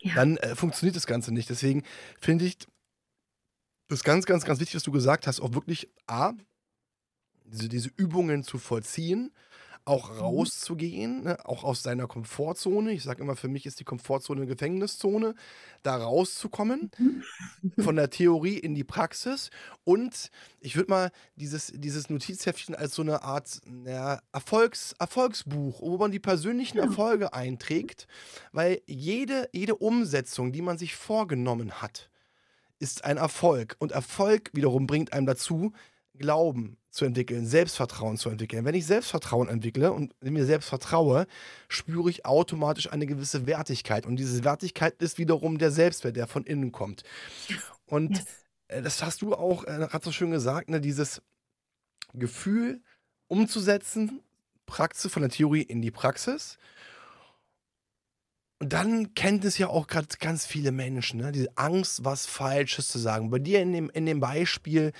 [0.00, 0.14] ja.
[0.14, 1.50] dann äh, funktioniert das Ganze nicht.
[1.50, 1.82] Deswegen
[2.20, 2.58] finde ich
[3.88, 6.32] das ganz, ganz, ganz wichtig, was du gesagt hast, auch wirklich A,
[7.44, 9.32] diese, diese Übungen zu vollziehen
[9.84, 10.18] auch mhm.
[10.18, 11.38] rauszugehen, ne?
[11.44, 12.92] auch aus seiner Komfortzone.
[12.92, 15.34] Ich sage immer, für mich ist die Komfortzone eine Gefängniszone,
[15.82, 17.22] da rauszukommen, mhm.
[17.82, 19.50] von der Theorie in die Praxis.
[19.84, 25.96] Und ich würde mal dieses, dieses Notizheftchen als so eine Art ja, Erfolgs, Erfolgsbuch, wo
[25.98, 26.78] man die persönlichen.
[26.78, 28.06] Erfolge einträgt,
[28.52, 32.10] weil jede, jede Umsetzung, die man sich vorgenommen hat,
[32.78, 33.76] ist ein Erfolg.
[33.78, 35.72] Und Erfolg wiederum bringt einem dazu,
[36.18, 38.64] Glauben zu entwickeln, Selbstvertrauen zu entwickeln.
[38.64, 41.26] Wenn ich Selbstvertrauen entwickle und mir selbst vertraue,
[41.68, 44.06] spüre ich automatisch eine gewisse Wertigkeit.
[44.06, 47.02] Und diese Wertigkeit ist wiederum der Selbstwert, der von innen kommt.
[47.86, 48.26] Und yes.
[48.72, 51.22] Äh, das hast du auch äh, so schön gesagt, ne, dieses
[52.14, 52.80] Gefühl
[53.28, 54.20] umzusetzen,
[54.66, 56.58] Praxis von der Theorie in die Praxis.
[58.58, 61.32] Und dann kennt es ja auch gerade ganz viele Menschen, ne?
[61.32, 63.30] diese Angst, was Falsches zu sagen.
[63.30, 64.92] Bei dir in dem, in dem Beispiel,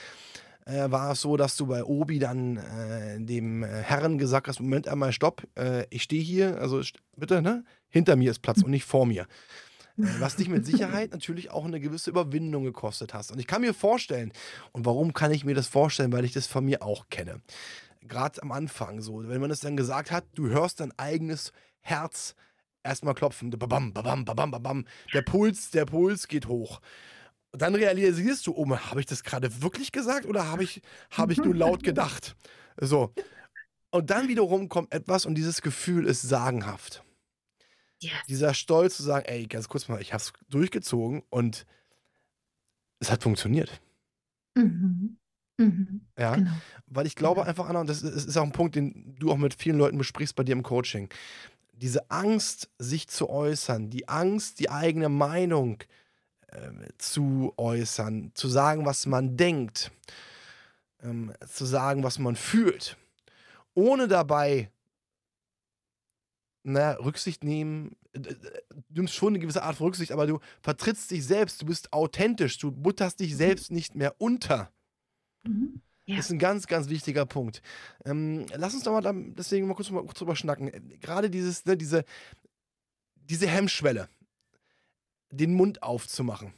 [0.65, 4.61] äh, war es so, dass du bei Obi dann äh, dem äh, Herren gesagt hast:
[4.61, 6.81] Moment einmal, stopp, äh, ich stehe hier, also
[7.17, 7.65] bitte, ne?
[7.89, 9.23] Hinter mir ist Platz und nicht vor mir.
[9.99, 13.33] Äh, was dich mit Sicherheit natürlich auch eine gewisse Überwindung gekostet hast.
[13.33, 14.33] Und ich kann mir vorstellen,
[14.73, 16.13] und warum kann ich mir das vorstellen?
[16.13, 17.41] Weil ich das von mir auch kenne.
[18.03, 22.35] Gerade am Anfang so, wenn man es dann gesagt hat, du hörst dein eigenes Herz
[22.83, 23.51] erstmal klopfen.
[23.51, 24.85] Babam, babam, babam, babam.
[25.15, 26.81] Der Puls, der Puls geht hoch.
[27.53, 31.39] Dann realisierst du, oh, habe ich das gerade wirklich gesagt oder habe ich, hab ich
[31.39, 32.35] nur laut gedacht?
[32.81, 33.13] So.
[33.91, 37.05] Und dann wiederum kommt etwas und dieses Gefühl ist sagenhaft.
[38.01, 38.13] Yes.
[38.29, 41.67] Dieser Stolz zu sagen, ey, ganz kurz mal, ich habe es durchgezogen und
[43.01, 43.81] es hat funktioniert.
[44.55, 45.19] Mhm.
[45.59, 46.01] Mhm.
[46.19, 46.51] Ja, genau.
[46.87, 49.37] weil ich glaube einfach, Anna, und das ist, ist auch ein Punkt, den du auch
[49.37, 51.11] mit vielen Leuten besprichst bei dir im Coaching.
[51.75, 55.85] Diese Angst, sich zu äußern, die Angst, die eigene Meinung äh,
[56.99, 59.91] zu äußern, zu sagen, was man denkt,
[61.03, 62.97] ähm, zu sagen, was man fühlt,
[63.75, 64.71] ohne dabei
[66.65, 67.97] na, Rücksicht nehmen.
[68.13, 68.31] Du
[68.91, 72.59] nimmst schon eine gewisse Art von Rücksicht, aber du vertrittst dich selbst, du bist authentisch,
[72.59, 74.71] du butterst dich selbst nicht mehr unter.
[75.45, 75.81] Mhm.
[76.05, 76.17] Ja.
[76.17, 77.63] Das ist ein ganz, ganz wichtiger Punkt.
[78.05, 80.71] Ähm, lass uns doch mal deswegen mal kurz, mal kurz drüber schnacken.
[81.01, 82.05] Gerade dieses, ne, diese,
[83.15, 84.09] diese Hemmschwelle,
[85.33, 86.53] den Mund aufzumachen.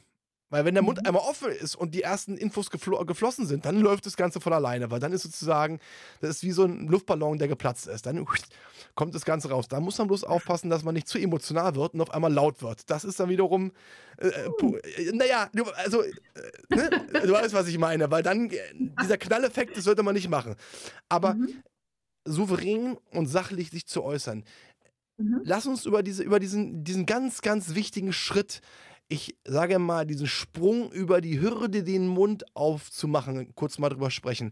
[0.49, 1.07] Weil wenn der Mund mhm.
[1.07, 4.53] einmal offen ist und die ersten Infos geflo geflossen sind, dann läuft das Ganze von
[4.53, 5.79] alleine, weil dann ist sozusagen,
[6.21, 8.05] das ist wie so ein Luftballon, der geplatzt ist.
[8.05, 8.25] Dann
[8.95, 9.67] kommt das Ganze raus.
[9.67, 12.61] Da muss man bloß aufpassen, dass man nicht zu emotional wird und auf einmal laut
[12.61, 12.89] wird.
[12.89, 13.71] Das ist dann wiederum,
[14.17, 16.11] äh, äh, äh naja, also, äh,
[16.69, 16.89] ne?
[17.11, 18.59] du weißt, was ich meine, weil dann äh,
[19.01, 20.55] dieser Knalleffekt, das sollte man nicht machen.
[21.09, 21.63] Aber mhm.
[22.23, 24.43] souverän und sachlich sich zu äußern.
[25.17, 25.41] Mhm.
[25.43, 28.61] Lass uns über, diese, über diesen, diesen ganz, ganz wichtigen Schritt
[29.07, 34.51] ich sage mal, diesen Sprung über die Hürde, den Mund aufzumachen, kurz mal drüber sprechen.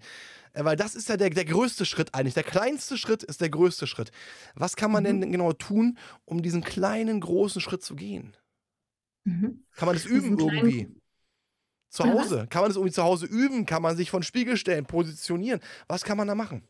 [0.54, 2.36] Äh, weil das ist ja der, der größte Schritt eigentlich.
[2.36, 4.12] Der kleinste Schritt ist der größte Schritt.
[4.54, 5.22] Was kann man mhm.
[5.22, 8.38] denn genau tun, um diesen kleinen, großen Schritt zu gehen?
[9.24, 9.64] Mhm.
[9.76, 10.90] Kann man das üben irgendwie?
[11.90, 12.48] Zu Hause?
[12.50, 13.66] Kann man das irgendwie zu Hause üben?
[13.66, 15.62] Kann man sich von Spiegel stellen, positionieren?
[15.88, 16.68] Was kann man da machen?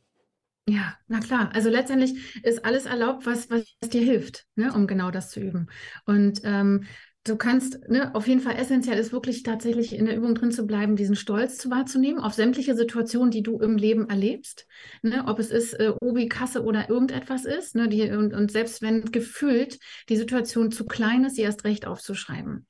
[0.67, 1.49] Ja, na klar.
[1.54, 5.67] Also letztendlich ist alles erlaubt, was, was dir hilft, ne, um genau das zu üben.
[6.06, 6.86] Und ähm,
[7.26, 10.65] du kannst, ne, auf jeden Fall essentiell ist wirklich tatsächlich in der Übung drin zu
[10.65, 14.65] bleiben, diesen Stolz zu wahrzunehmen auf sämtliche Situationen, die du im Leben erlebst.
[15.02, 17.76] Ne, ob es ist äh, Obi, Kasse oder irgendetwas ist.
[17.76, 21.86] Ne, die, und, und selbst wenn gefühlt die Situation zu klein ist, sie erst recht
[21.86, 22.65] aufzuschreiben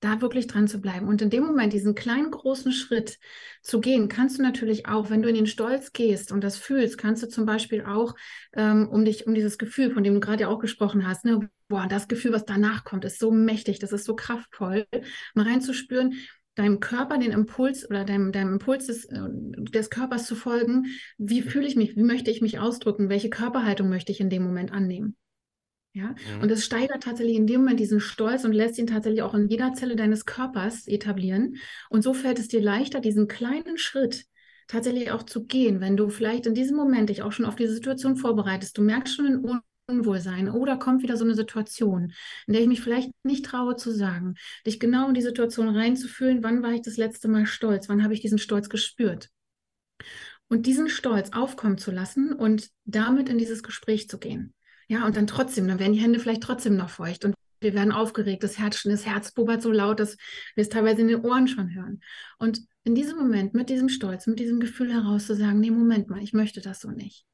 [0.00, 1.08] da wirklich dran zu bleiben.
[1.08, 3.18] Und in dem Moment, diesen kleinen, großen Schritt
[3.62, 6.98] zu gehen, kannst du natürlich auch, wenn du in den Stolz gehst und das fühlst,
[6.98, 8.14] kannst du zum Beispiel auch,
[8.54, 11.50] ähm, um dich, um dieses Gefühl, von dem du gerade ja auch gesprochen hast, ne,
[11.68, 14.86] boah, das Gefühl, was danach kommt, ist so mächtig, das ist so kraftvoll,
[15.34, 16.14] mal reinzuspüren,
[16.54, 20.86] deinem Körper den Impuls oder deinem, deinem Impuls des, äh, des Körpers zu folgen.
[21.16, 21.96] Wie fühle ich mich?
[21.96, 23.08] Wie möchte ich mich ausdrücken?
[23.08, 25.16] Welche Körperhaltung möchte ich in dem Moment annehmen?
[25.98, 26.14] Ja?
[26.36, 26.42] Mhm.
[26.42, 29.48] Und es steigert tatsächlich in dem Moment diesen Stolz und lässt ihn tatsächlich auch in
[29.48, 31.56] jeder Zelle deines Körpers etablieren.
[31.90, 34.24] Und so fällt es dir leichter, diesen kleinen Schritt
[34.68, 37.74] tatsächlich auch zu gehen, wenn du vielleicht in diesem Moment dich auch schon auf diese
[37.74, 38.78] Situation vorbereitest.
[38.78, 42.12] Du merkst schon ein Unwohlsein oder kommt wieder so eine Situation,
[42.46, 44.34] in der ich mich vielleicht nicht traue zu sagen,
[44.66, 48.12] dich genau in die Situation reinzufühlen, wann war ich das letzte Mal stolz, wann habe
[48.14, 49.30] ich diesen Stolz gespürt.
[50.48, 54.54] Und diesen Stolz aufkommen zu lassen und damit in dieses Gespräch zu gehen.
[54.88, 57.92] Ja, und dann trotzdem, dann werden die Hände vielleicht trotzdem noch feucht und wir werden
[57.92, 60.16] aufgeregt, das Herz, das Herz bubbert so laut, dass
[60.54, 62.00] wir es teilweise in den Ohren schon hören.
[62.38, 66.08] Und in diesem Moment, mit diesem Stolz, mit diesem Gefühl heraus zu sagen, nee, Moment
[66.08, 67.26] mal, ich möchte das so nicht.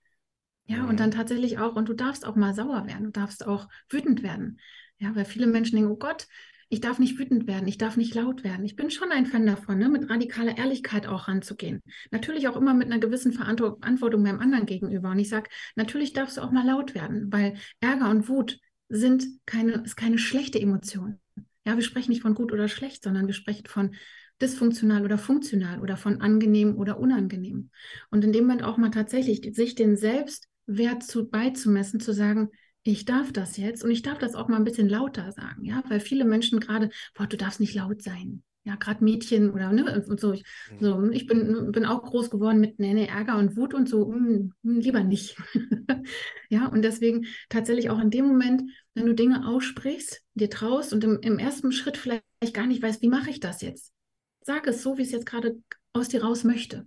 [0.67, 0.89] Ja, mhm.
[0.89, 4.23] und dann tatsächlich auch, und du darfst auch mal sauer werden, du darfst auch wütend
[4.23, 4.59] werden.
[4.99, 6.27] Ja, weil viele Menschen denken, oh Gott,
[6.75, 8.65] ich darf nicht wütend werden, ich darf nicht laut werden.
[8.65, 11.83] Ich bin schon ein Fan davon, ne, mit radikaler Ehrlichkeit auch ranzugehen.
[12.11, 15.11] Natürlich auch immer mit einer gewissen Verantwortung beim anderen gegenüber.
[15.11, 18.59] Und ich sage, natürlich darfst du auch mal laut werden, weil Ärger und Wut
[18.89, 21.21] sind keine, ist keine schlechte Emotion.
[21.65, 23.95] Ja, wir sprechen nicht von gut oder schlecht, sondern wir sprechen von
[24.43, 27.71] dysfunktional oder funktional oder von angenehm oder unangenehm.
[28.11, 32.51] Und in dem Moment auch mal tatsächlich sich den Selbstwert zu, beizumessen, zu sagen,
[32.85, 35.83] ich darf das jetzt und ich darf das auch mal ein bisschen lauter sagen, ja,
[35.89, 38.43] weil viele Menschen gerade, boah, du darfst nicht laut sein.
[38.67, 40.33] Ja, gerade Mädchen oder ne, und so.
[40.33, 40.85] Ich, mhm.
[40.85, 44.17] so, ich bin, bin auch groß geworden mit nee, Ärger und Wut und so, mh,
[44.17, 45.37] hm, hm, lieber nicht.
[46.49, 48.63] ja, und deswegen tatsächlich auch in dem Moment,
[48.95, 53.03] wenn du Dinge aussprichst, dir traust und im, im ersten Schritt vielleicht gar nicht weißt,
[53.03, 53.93] wie mache ich das jetzt?
[54.41, 55.59] Sag es so, wie es jetzt gerade
[55.93, 56.87] aus dir raus möchte.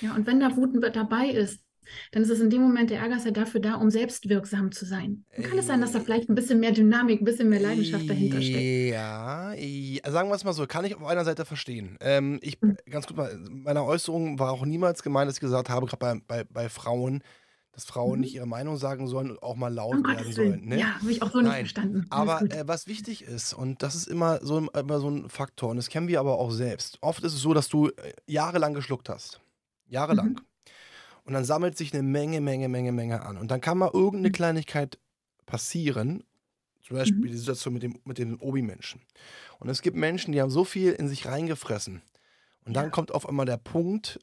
[0.00, 1.62] Ja, und wenn da Wut dabei ist,
[2.12, 4.84] dann ist es in dem Moment, der Ärger ist ja dafür da, um selbstwirksam zu
[4.84, 5.24] sein.
[5.34, 8.08] Dann kann es sein, dass da vielleicht ein bisschen mehr Dynamik, ein bisschen mehr Leidenschaft
[8.08, 8.92] dahinter steckt.
[8.92, 11.96] Ja, ja sagen wir es mal so, kann ich auf einer Seite verstehen.
[12.00, 12.76] Ähm, ich, mhm.
[12.88, 13.16] ganz gut,
[13.48, 17.22] meine Äußerung war auch niemals gemeint, dass ich gesagt habe, gerade bei, bei, bei Frauen,
[17.72, 18.20] dass Frauen mhm.
[18.20, 20.66] nicht ihre Meinung sagen sollen und auch mal laut oh, werden sollen.
[20.66, 20.80] Ne?
[20.80, 21.48] Ja, habe ich auch so Nein.
[21.48, 22.06] nicht verstanden.
[22.10, 25.76] Aber äh, was wichtig ist, und das ist immer so, immer so ein Faktor, und
[25.76, 26.98] das kennen wir aber auch selbst.
[27.00, 29.40] Oft ist es so, dass du äh, jahrelang geschluckt hast.
[29.86, 30.30] Jahrelang.
[30.30, 30.36] Mhm.
[31.30, 33.36] Und dann sammelt sich eine Menge, Menge, Menge, Menge an.
[33.36, 34.32] Und dann kann mal irgendeine mhm.
[34.32, 34.98] Kleinigkeit
[35.46, 36.24] passieren,
[36.82, 37.30] Zum Beispiel mhm.
[37.30, 39.00] die Situation mit, dem, mit den Obi-Menschen.
[39.60, 42.02] Und es gibt Menschen, die haben so viel in sich reingefressen.
[42.64, 42.90] Und dann ja.
[42.90, 44.18] kommt auf einmal der Punkt,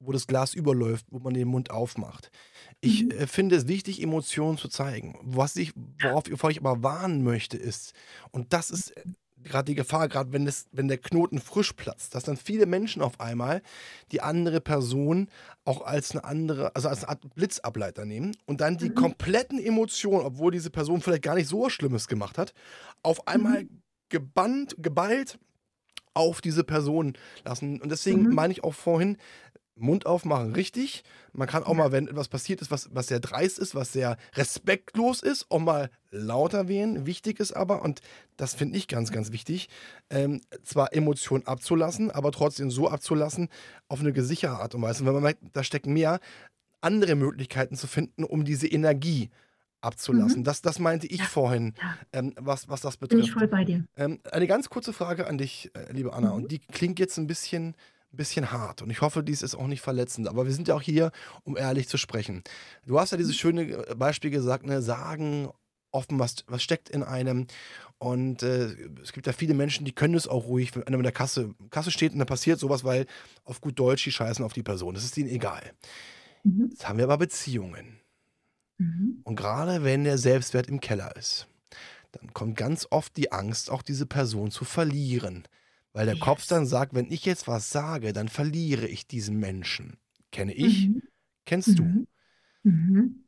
[0.00, 2.32] wo das Glas überläuft, wo man den Mund aufmacht.
[2.80, 3.12] Ich mhm.
[3.12, 5.16] äh, finde es wichtig, Emotionen zu zeigen.
[5.22, 5.70] Was ich,
[6.02, 7.92] worauf ich aber warnen möchte, ist,
[8.32, 9.04] und das ist äh,
[9.44, 13.20] gerade die Gefahr, gerade wenn, wenn der Knoten frisch platzt, dass dann viele Menschen auf
[13.20, 13.62] einmal
[14.12, 15.28] die andere Person
[15.64, 18.94] auch als eine andere, also als eine Art Blitzableiter nehmen und dann die mhm.
[18.94, 22.54] kompletten Emotionen, obwohl diese Person vielleicht gar nicht so was Schlimmes gemacht hat,
[23.02, 23.82] auf einmal mhm.
[24.08, 25.38] gebannt, geballt
[26.14, 27.80] auf diese Person lassen.
[27.80, 28.34] Und deswegen mhm.
[28.34, 29.18] meine ich auch vorhin,
[29.78, 31.04] Mund aufmachen, richtig.
[31.32, 34.16] Man kann auch mal, wenn etwas passiert ist, was, was sehr dreist ist, was sehr
[34.34, 37.06] respektlos ist, auch mal lauter wählen.
[37.06, 38.00] Wichtig ist aber, und
[38.36, 39.68] das finde ich ganz, ganz wichtig,
[40.10, 43.48] ähm, zwar Emotionen abzulassen, aber trotzdem so abzulassen,
[43.88, 45.02] auf eine gesicherte Art und Weise.
[45.02, 46.20] Und wenn man merkt, da stecken mehr
[46.80, 49.30] andere Möglichkeiten zu finden, um diese Energie
[49.80, 50.40] abzulassen.
[50.40, 50.44] Mhm.
[50.44, 51.24] Das, das meinte ich ja.
[51.24, 51.74] vorhin,
[52.12, 53.20] ähm, was, was das betrifft.
[53.20, 53.84] Bin ich voll bei dir.
[53.96, 56.36] Ähm, eine ganz kurze Frage an dich, äh, liebe Anna, mhm.
[56.36, 57.74] und die klingt jetzt ein bisschen
[58.12, 60.28] ein bisschen hart und ich hoffe, dies ist auch nicht verletzend.
[60.28, 61.12] Aber wir sind ja auch hier,
[61.44, 62.42] um ehrlich zu sprechen.
[62.86, 65.50] Du hast ja dieses schöne äh, Beispiel gesagt, ne, sagen
[65.90, 67.46] offen, was, was steckt in einem.
[67.98, 71.02] Und äh, es gibt ja viele Menschen, die können es auch ruhig, wenn einer in
[71.02, 73.06] der Kasse, Kasse steht und da passiert sowas, weil
[73.44, 74.94] auf gut Deutsch, die scheißen auf die Person.
[74.94, 75.72] Das ist ihnen egal.
[76.44, 76.68] Mhm.
[76.70, 78.00] Jetzt haben wir aber Beziehungen.
[78.78, 79.20] Mhm.
[79.24, 81.48] Und gerade wenn der Selbstwert im Keller ist,
[82.12, 85.44] dann kommt ganz oft die Angst, auch diese Person zu verlieren.
[85.98, 86.24] Weil der yes.
[86.24, 89.96] Kopf dann sagt, wenn ich jetzt was sage, dann verliere ich diesen Menschen.
[90.30, 90.90] Kenne ich?
[90.90, 91.02] Mhm.
[91.44, 92.06] Kennst mhm.
[92.62, 92.70] du?
[92.70, 93.24] Mhm.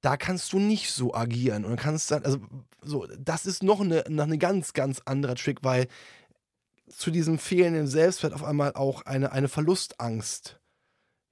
[0.00, 2.38] Da kannst du nicht so agieren und kannst dann, also
[2.80, 5.88] so, das ist noch eine, noch eine ganz, ganz anderer Trick, weil
[6.88, 10.58] zu diesem fehlenden Selbstwert auf einmal auch eine, eine Verlustangst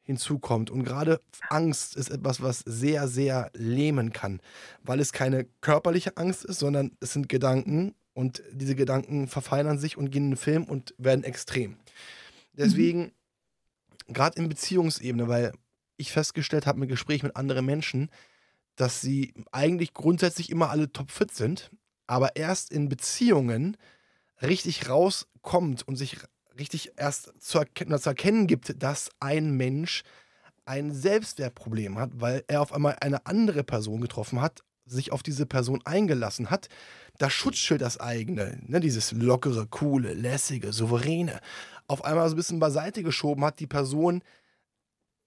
[0.02, 0.68] hinzukommt.
[0.70, 4.42] Und gerade Angst ist etwas, was sehr, sehr lähmen kann,
[4.82, 9.98] weil es keine körperliche Angst ist, sondern es sind Gedanken und diese Gedanken verfeinern sich
[9.98, 11.76] und gehen in den Film und werden extrem.
[12.54, 13.12] Deswegen,
[14.08, 14.14] mhm.
[14.14, 15.52] gerade in Beziehungsebene, weil
[15.98, 18.08] ich festgestellt habe im Gespräch mit anderen Menschen,
[18.74, 21.70] dass sie eigentlich grundsätzlich immer alle topfit sind,
[22.06, 23.76] aber erst in Beziehungen
[24.40, 26.16] richtig rauskommt und sich
[26.58, 30.04] richtig erst zu, erken zu erkennen gibt, dass ein Mensch
[30.64, 35.44] ein Selbstwertproblem hat, weil er auf einmal eine andere Person getroffen hat, sich auf diese
[35.44, 36.68] Person eingelassen hat,
[37.18, 41.40] das Schutzschild, das eigene, ne, dieses lockere, coole, lässige, souveräne,
[41.88, 44.22] auf einmal so ein bisschen beiseite geschoben hat, die Person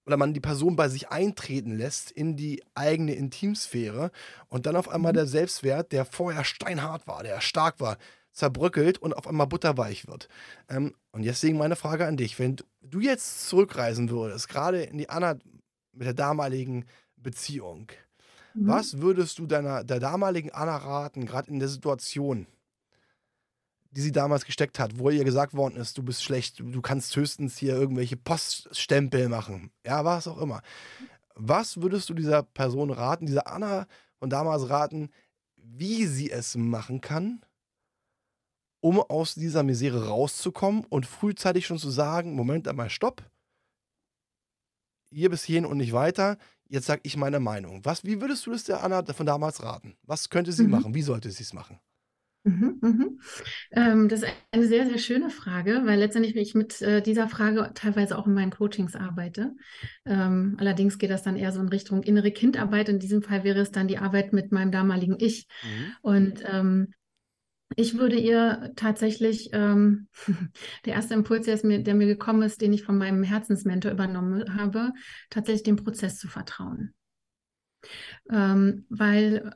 [0.06, 4.12] oder man die Person bei sich eintreten lässt in die eigene Intimsphäre
[4.48, 5.18] und dann auf einmal mhm.
[5.18, 7.98] der Selbstwert, der vorher steinhart war, der stark war,
[8.32, 10.28] zerbröckelt und auf einmal butterweich wird.
[10.68, 15.10] Ähm, und deswegen meine Frage an dich, wenn du jetzt zurückreisen würdest, gerade in die
[15.10, 15.38] Anna
[15.94, 16.86] mit der damaligen
[17.16, 17.92] Beziehung,
[18.54, 18.68] Mhm.
[18.68, 22.48] Was würdest du deiner, der damaligen Anna raten, gerade in der Situation,
[23.92, 27.16] die sie damals gesteckt hat, wo ihr gesagt worden ist, du bist schlecht, du kannst
[27.16, 30.62] höchstens hier irgendwelche Poststempel machen, ja, was auch immer.
[31.36, 33.88] Was würdest du dieser Person raten, dieser Anna
[34.20, 35.10] von damals raten,
[35.56, 37.42] wie sie es machen kann,
[38.82, 43.24] um aus dieser Misere rauszukommen und frühzeitig schon zu sagen, Moment einmal, stopp,
[45.12, 46.38] hier bis hierhin und nicht weiter,
[46.70, 47.84] Jetzt sage ich meine Meinung.
[47.84, 49.98] Was, wie würdest du es der Anna von damals raten?
[50.04, 50.72] Was könnte sie mhm.
[50.72, 50.94] machen?
[50.94, 51.80] Wie sollte sie es machen?
[52.44, 53.20] Mhm, mhm.
[53.72, 57.72] Ähm, das ist eine sehr, sehr schöne Frage, weil letztendlich ich mit äh, dieser Frage
[57.74, 59.56] teilweise auch in meinen Coachings arbeite.
[60.06, 62.88] Ähm, allerdings geht das dann eher so in Richtung innere Kindarbeit.
[62.88, 65.48] In diesem Fall wäre es dann die Arbeit mit meinem damaligen Ich.
[65.64, 65.92] Mhm.
[66.02, 66.94] Und ähm,
[67.76, 70.08] ich würde ihr tatsächlich, ähm,
[70.86, 74.58] der erste Impuls, der mir, der mir gekommen ist, den ich von meinem Herzensmentor übernommen
[74.58, 74.92] habe,
[75.30, 76.94] tatsächlich dem Prozess zu vertrauen.
[78.30, 79.54] Ähm, weil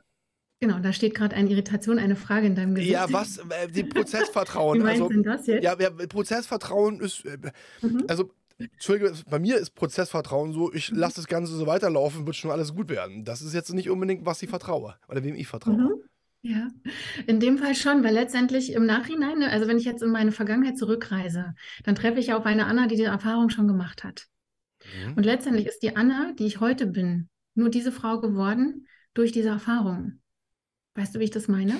[0.60, 2.92] Genau, da steht gerade eine Irritation, eine Frage in deinem Gesicht.
[2.92, 3.36] Ja, was?
[3.36, 4.82] Äh, dem Prozessvertrauen.
[4.82, 5.62] Wie also, das jetzt?
[5.62, 7.22] Ja, ja Prozessvertrauen ist.
[7.26, 7.36] Äh,
[7.82, 8.04] mhm.
[8.08, 10.98] Also, Entschuldige, bei mir ist Prozessvertrauen so, ich mhm.
[10.98, 13.26] lasse das Ganze so weiterlaufen, wird schon alles gut werden.
[13.26, 15.76] Das ist jetzt nicht unbedingt, was ich vertraue oder wem ich vertraue.
[15.76, 16.02] Mhm.
[16.46, 16.68] Ja,
[17.26, 20.30] in dem Fall schon, weil letztendlich im Nachhinein, ne, also wenn ich jetzt in meine
[20.30, 24.26] Vergangenheit zurückreise, dann treffe ich auf eine Anna, die die Erfahrung schon gemacht hat.
[24.84, 25.14] Mhm.
[25.14, 29.48] Und letztendlich ist die Anna, die ich heute bin, nur diese Frau geworden durch diese
[29.48, 30.20] Erfahrung.
[30.96, 31.76] Weißt du, wie ich das meine?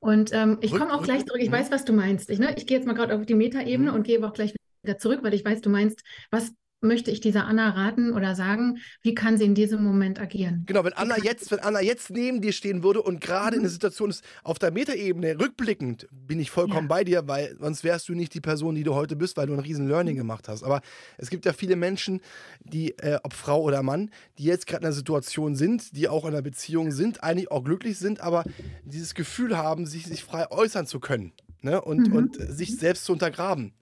[0.00, 1.40] Und ähm, ich komme auch gleich zurück.
[1.40, 2.28] Ich weiß, was du meinst.
[2.28, 3.96] Ich, ne, ich gehe jetzt mal gerade auf die Metaebene mhm.
[3.96, 4.52] und gehe aber auch gleich
[4.82, 6.02] wieder zurück, weil ich weiß, du meinst,
[6.32, 10.64] was möchte ich dieser Anna raten oder sagen, wie kann sie in diesem Moment agieren?
[10.66, 13.60] Genau, wenn Anna jetzt, wenn Anna jetzt neben dir stehen würde und gerade mhm.
[13.60, 16.94] in der Situation ist, auf der Metaebene, rückblickend, bin ich vollkommen ja.
[16.94, 19.54] bei dir, weil sonst wärst du nicht die Person, die du heute bist, weil du
[19.54, 20.18] ein riesen Learning mhm.
[20.18, 20.62] gemacht hast.
[20.62, 20.80] Aber
[21.16, 22.20] es gibt ja viele Menschen,
[22.60, 26.24] die, äh, ob Frau oder Mann, die jetzt gerade in einer Situation sind, die auch
[26.24, 28.44] in einer Beziehung sind, eigentlich auch glücklich sind, aber
[28.84, 31.80] dieses Gefühl haben, sich, sich frei äußern zu können ne?
[31.80, 32.16] und, mhm.
[32.16, 33.72] und sich selbst zu untergraben.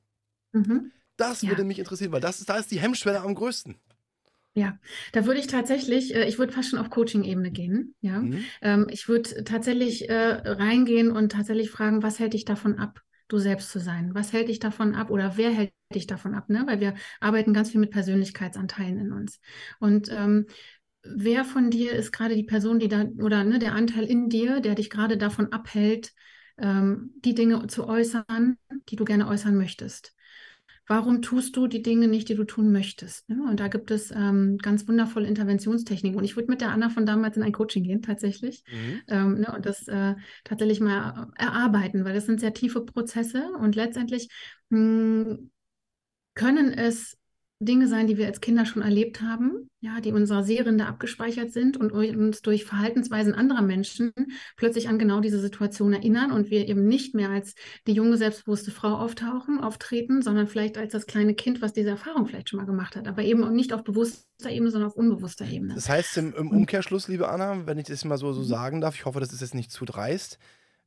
[0.52, 0.92] Mhm.
[1.16, 1.50] Das ja.
[1.50, 3.76] würde mich interessieren, weil das ist, da ist die Hemmschwelle am größten.
[4.54, 4.78] Ja,
[5.12, 7.94] da würde ich tatsächlich, äh, ich würde fast schon auf Coaching-Ebene gehen.
[8.00, 8.44] Ja, mhm.
[8.62, 13.38] ähm, ich würde tatsächlich äh, reingehen und tatsächlich fragen, was hält dich davon ab, du
[13.38, 14.14] selbst zu sein?
[14.14, 16.48] Was hält dich davon ab oder wer hält dich davon ab?
[16.48, 16.64] Ne?
[16.66, 19.40] Weil wir arbeiten ganz viel mit Persönlichkeitsanteilen in uns.
[19.78, 20.46] Und ähm,
[21.02, 24.60] wer von dir ist gerade die Person, die da oder ne, der Anteil in dir,
[24.60, 26.12] der dich gerade davon abhält,
[26.56, 28.56] ähm, die Dinge zu äußern,
[28.88, 30.15] die du gerne äußern möchtest?
[30.86, 33.28] Warum tust du die Dinge nicht, die du tun möchtest?
[33.28, 33.42] Ne?
[33.48, 36.18] Und da gibt es ähm, ganz wundervolle Interventionstechniken.
[36.18, 38.62] Und ich würde mit der Anna von damals in ein Coaching gehen, tatsächlich.
[38.70, 39.00] Mhm.
[39.08, 39.52] Ähm, ne?
[39.54, 40.14] Und das äh,
[40.44, 43.50] tatsächlich mal erarbeiten, weil das sind sehr tiefe Prozesse.
[43.58, 44.28] Und letztendlich
[44.70, 45.50] mh, hm,
[46.34, 47.16] können es
[47.58, 51.52] Dinge sein, die wir als Kinder schon erlebt haben, ja, die in unserer Seerinde abgespeichert
[51.52, 54.12] sind und uns durch Verhaltensweisen anderer Menschen
[54.56, 57.54] plötzlich an genau diese Situation erinnern und wir eben nicht mehr als
[57.86, 62.26] die junge, selbstbewusste Frau auftauchen, auftreten, sondern vielleicht als das kleine Kind, was diese Erfahrung
[62.26, 65.74] vielleicht schon mal gemacht hat, aber eben nicht auf bewusster Ebene, sondern auf unbewusster Ebene.
[65.74, 68.46] Das heißt im, im Umkehrschluss, liebe Anna, wenn ich das mal so, so mhm.
[68.46, 70.38] sagen darf, ich hoffe, das ist jetzt nicht zu dreist,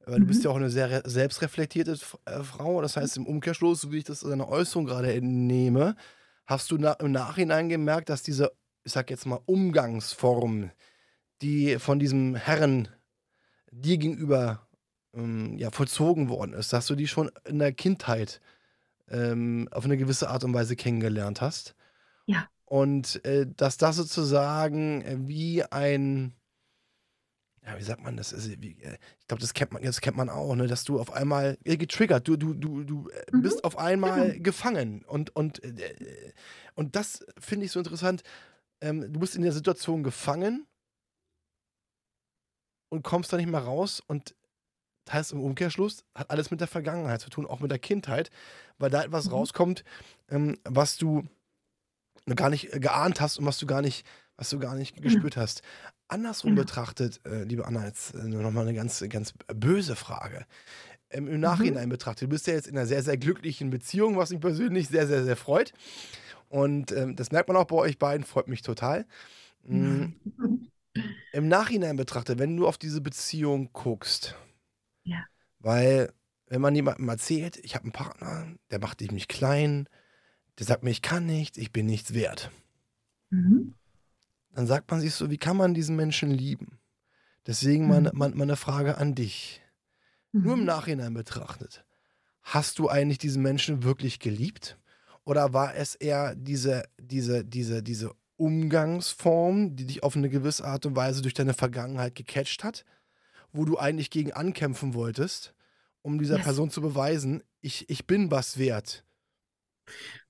[0.05, 0.45] weil du bist mhm.
[0.45, 4.19] ja auch eine sehr selbstreflektierte äh, Frau, das heißt im Umkehrschluss, so wie ich das
[4.19, 5.95] deiner Äußerung gerade entnehme,
[6.49, 8.51] Hast du na, im Nachhinein gemerkt, dass diese,
[8.83, 10.71] ich sag jetzt mal, Umgangsform,
[11.43, 12.87] die von diesem Herren
[13.69, 14.67] dir gegenüber
[15.13, 18.41] ähm, ja, vollzogen worden ist, dass du die schon in der Kindheit
[19.09, 21.75] ähm, auf eine gewisse Art und Weise kennengelernt hast?
[22.25, 22.49] Ja.
[22.65, 26.33] Und äh, dass das sozusagen äh, wie ein
[27.65, 28.33] ja, wie sagt man das?
[28.33, 30.99] Also, wie, äh, ich glaube, das kennt man, das kennt man auch, ne, dass du
[30.99, 33.41] auf einmal äh, getriggert, du, du, du, du äh, mhm.
[33.41, 34.43] bist auf einmal genau.
[34.43, 35.03] gefangen.
[35.05, 36.33] Und, und, äh,
[36.75, 38.23] und das finde ich so interessant.
[38.81, 40.65] Ähm, du bist in der Situation gefangen
[42.89, 44.35] und kommst da nicht mehr raus und
[45.05, 48.29] das heißt im Umkehrschluss, hat alles mit der Vergangenheit zu tun, auch mit der Kindheit,
[48.77, 49.33] weil da etwas mhm.
[49.33, 49.83] rauskommt,
[50.29, 51.27] ähm, was du
[52.35, 54.05] gar nicht geahnt hast und was du gar nicht,
[54.39, 55.01] was du gar nicht mhm.
[55.03, 55.61] gespürt hast.
[56.07, 56.63] Andersrum ja.
[56.63, 60.45] betrachtet, äh, liebe Anna, jetzt äh, nochmal eine ganz, ganz böse Frage.
[61.09, 61.39] Ähm, Im mhm.
[61.41, 61.91] Nachhinein mhm.
[61.91, 65.07] betrachtet, du bist ja jetzt in einer sehr, sehr glücklichen Beziehung, was mich persönlich sehr,
[65.07, 65.73] sehr, sehr freut.
[66.47, 69.05] Und ähm, das merkt man auch bei euch beiden, freut mich total.
[69.63, 70.15] Mhm.
[71.33, 74.35] Im Nachhinein betrachtet, wenn du auf diese Beziehung guckst,
[75.03, 75.23] ja.
[75.59, 76.11] weil
[76.47, 79.87] wenn man jemandem erzählt, ich habe einen Partner, der macht mich klein,
[80.57, 82.49] der sagt mir, ich kann nichts, ich bin nichts wert.
[83.29, 83.75] Mhm
[84.53, 86.79] dann sagt man sich so, wie kann man diesen Menschen lieben?
[87.47, 88.11] Deswegen mhm.
[88.13, 89.61] meine, meine Frage an dich.
[90.31, 90.65] Nur im mhm.
[90.65, 91.85] Nachhinein betrachtet.
[92.43, 94.77] Hast du eigentlich diesen Menschen wirklich geliebt?
[95.23, 100.85] Oder war es eher diese, diese, diese, diese Umgangsform, die dich auf eine gewisse Art
[100.85, 102.85] und Weise durch deine Vergangenheit gecatcht hat,
[103.51, 105.53] wo du eigentlich gegen ankämpfen wolltest,
[106.01, 106.45] um dieser yes.
[106.45, 109.03] Person zu beweisen, ich, ich bin was wert.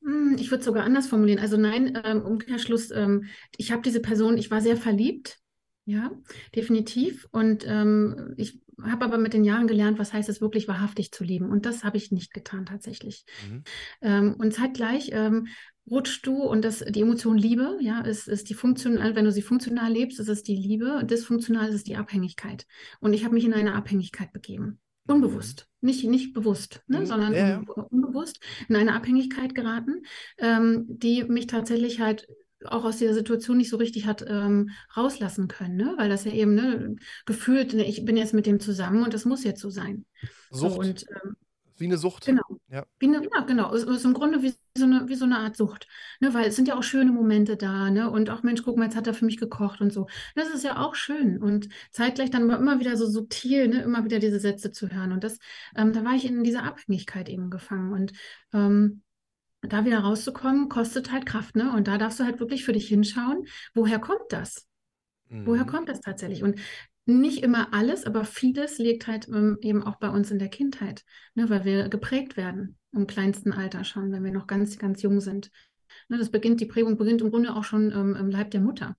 [0.03, 1.39] Hm, ich würde es sogar anders formulieren.
[1.39, 3.25] Also nein, ähm, Umkehrschluss, ähm,
[3.57, 5.39] ich habe diese Person, ich war sehr verliebt,
[5.85, 6.11] ja,
[6.55, 7.27] definitiv.
[7.31, 11.23] Und ähm, ich habe aber mit den Jahren gelernt, was heißt es wirklich wahrhaftig zu
[11.23, 11.49] lieben.
[11.49, 13.25] Und das habe ich nicht getan tatsächlich.
[13.49, 13.63] Mhm.
[14.01, 15.47] Ähm, und zeitgleich ähm,
[15.89, 19.41] rutschst du und das, die Emotion Liebe, ja, ist, ist die Funktion, wenn du sie
[19.41, 22.65] funktional lebst, ist es die Liebe, dysfunktional ist es die Abhängigkeit.
[22.99, 24.79] Und ich habe mich in eine Abhängigkeit begeben.
[25.09, 27.05] Unbewusst, nicht, nicht bewusst, ne, mhm.
[27.05, 27.61] sondern ja.
[27.89, 30.03] unbewusst in eine Abhängigkeit geraten,
[30.37, 32.27] ähm, die mich tatsächlich halt
[32.65, 35.93] auch aus dieser Situation nicht so richtig hat ähm, rauslassen können, ne?
[35.97, 36.95] weil das ja eben ne,
[37.25, 40.05] gefühlt, ne, ich bin jetzt mit dem zusammen und das muss jetzt so sein.
[40.51, 40.73] Sucht.
[40.73, 41.35] So, und, ähm,
[41.79, 42.25] wie eine Sucht.
[42.25, 42.43] Genau.
[42.67, 43.73] Ja, wie eine, ja genau.
[43.73, 45.87] Es ist im Grunde wie so eine, wie so eine Art Sucht.
[46.19, 46.33] Ne?
[46.33, 47.89] Weil es sind ja auch schöne Momente da.
[47.89, 48.09] Ne?
[48.09, 50.07] Und auch, Mensch, guck mal, jetzt hat er für mich gekocht und so.
[50.35, 51.41] Das ist ja auch schön.
[51.41, 53.81] Und zeitgleich dann immer wieder so subtil, ne?
[53.81, 55.11] immer wieder diese Sätze zu hören.
[55.11, 55.39] Und das,
[55.75, 57.93] ähm, da war ich in dieser Abhängigkeit eben gefangen.
[57.93, 58.13] Und
[58.53, 59.03] ähm,
[59.61, 61.55] da wieder rauszukommen, kostet halt Kraft.
[61.55, 61.71] Ne?
[61.73, 64.69] Und da darfst du halt wirklich für dich hinschauen, woher kommt das?
[65.29, 65.67] Woher mhm.
[65.67, 66.43] kommt das tatsächlich?
[66.43, 66.59] Und
[67.09, 71.03] nicht immer alles, aber vieles liegt halt ähm, eben auch bei uns in der Kindheit,
[71.35, 75.21] ne, weil wir geprägt werden im kleinsten Alter schon, wenn wir noch ganz, ganz jung
[75.21, 75.51] sind.
[76.07, 78.95] Ne, das beginnt, die Prägung beginnt im Grunde auch schon ähm, im Leib der Mutter.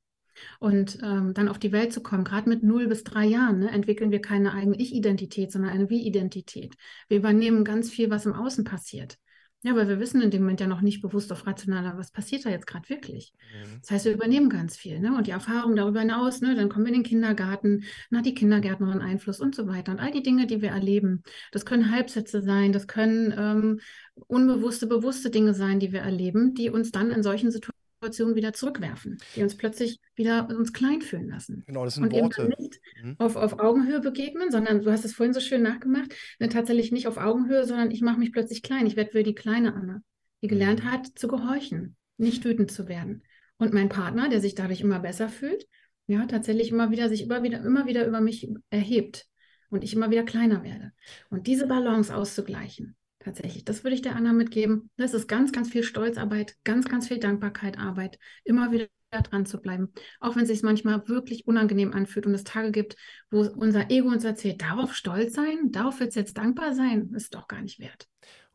[0.58, 3.70] Und ähm, dann auf die Welt zu kommen, gerade mit 0 bis 3 Jahren, ne,
[3.70, 6.76] entwickeln wir keine eigene Ich-Identität, sondern eine Wie-Identität.
[7.08, 9.18] Wir übernehmen ganz viel, was im Außen passiert.
[9.62, 12.46] Ja, weil wir wissen in dem Moment ja noch nicht bewusst auf rationaler, was passiert
[12.46, 13.34] da jetzt gerade wirklich.
[13.52, 13.80] Mhm.
[13.82, 15.14] Das heißt, wir übernehmen ganz viel, ne?
[15.14, 16.54] Und die Erfahrung darüber hinaus, ne?
[16.54, 19.92] Dann kommen wir in den Kindergarten, dann hat die Kindergärtnerin Einfluss und so weiter.
[19.92, 23.80] Und all die Dinge, die wir erleben, das können Halbsätze sein, das können ähm,
[24.28, 29.18] unbewusste, bewusste Dinge sein, die wir erleben, die uns dann in solchen Situationen wieder zurückwerfen,
[29.36, 31.64] die uns plötzlich wieder uns klein fühlen lassen.
[31.66, 32.48] Genau, das sind Und eben Worte.
[32.48, 33.16] dann nicht Mhm.
[33.18, 37.06] auf, auf Augenhöhe begegnen, sondern du hast es vorhin so schön nachgemacht, ne, tatsächlich nicht
[37.06, 38.86] auf Augenhöhe, sondern ich mache mich plötzlich klein.
[38.86, 40.02] Ich werde wie die kleine Anna,
[40.42, 40.90] die gelernt Mhm.
[40.90, 43.22] hat, zu gehorchen, nicht wütend zu werden.
[43.58, 45.66] Und mein Partner, der sich dadurch immer besser fühlt,
[46.06, 49.26] ja, tatsächlich immer wieder sich immer wieder, immer wieder über mich erhebt
[49.68, 50.92] und ich immer wieder kleiner werde.
[51.28, 54.90] Und diese Balance auszugleichen, tatsächlich, das würde ich der Anna mitgeben.
[54.96, 59.60] Das ist ganz, ganz viel Stolzarbeit, ganz, ganz viel Dankbarkeit, Arbeit, immer wieder dran zu
[59.60, 59.92] bleiben.
[60.20, 62.96] Auch wenn es sich manchmal wirklich unangenehm anfühlt und es Tage gibt,
[63.30, 67.34] wo unser Ego uns erzählt, darauf stolz sein, darauf wird es jetzt dankbar sein, ist
[67.34, 68.08] doch gar nicht wert.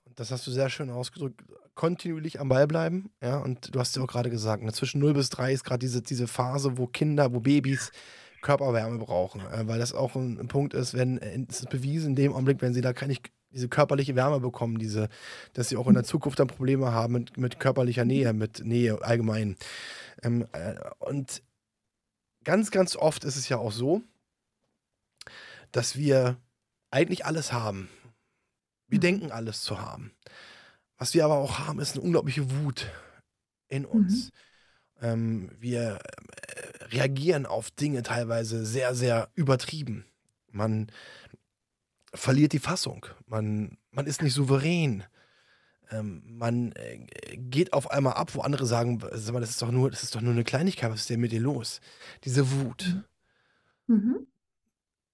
[0.04, 1.44] Und das hast du sehr schön ausgedrückt.
[1.74, 3.12] Kontinuierlich am Ball bleiben.
[3.22, 5.80] Ja, und du hast ja auch gerade gesagt, ne, zwischen 0 bis 3 ist gerade
[5.80, 7.92] diese, diese Phase, wo Kinder, wo Babys
[8.42, 9.42] Körperwärme brauchen.
[9.42, 12.62] Äh, weil das auch ein, Punkt ist, wenn, äh, es ist bewiesen, in dem Augenblick,
[12.62, 13.18] wenn sie da keine
[13.56, 15.10] diese körperliche Wärme bekommen, diese,
[15.54, 19.02] dass sie auch in der Zukunft dann Probleme haben mit, mit körperlicher Nähe, mit Nähe
[19.02, 19.56] allgemein.
[20.22, 21.42] Ähm, äh, und
[22.44, 24.04] ganz, ganz oft ist es ja auch so,
[25.72, 26.38] dass wir
[26.92, 27.90] eigentlich alles haben.
[28.88, 29.02] Wir Mhm.
[29.02, 30.12] denken alles zu haben.
[30.98, 32.88] Was wir aber auch haben, ist eine unglaubliche Wut
[33.68, 34.32] in uns.
[35.02, 40.06] Ähm, wir äh, reagieren auf Dinge teilweise sehr, sehr übertrieben.
[40.52, 40.88] Man
[42.16, 43.06] verliert die Fassung.
[43.28, 45.04] Man, man ist nicht souverän.
[45.92, 47.06] Ähm, man äh,
[47.38, 50.16] geht auf einmal ab, wo andere sagen, sag mal, das ist doch nur, das ist
[50.16, 51.80] doch nur eine Kleinigkeit, was ist denn mit dir los?
[52.24, 53.04] Diese Wut.
[53.88, 54.26] Mhm.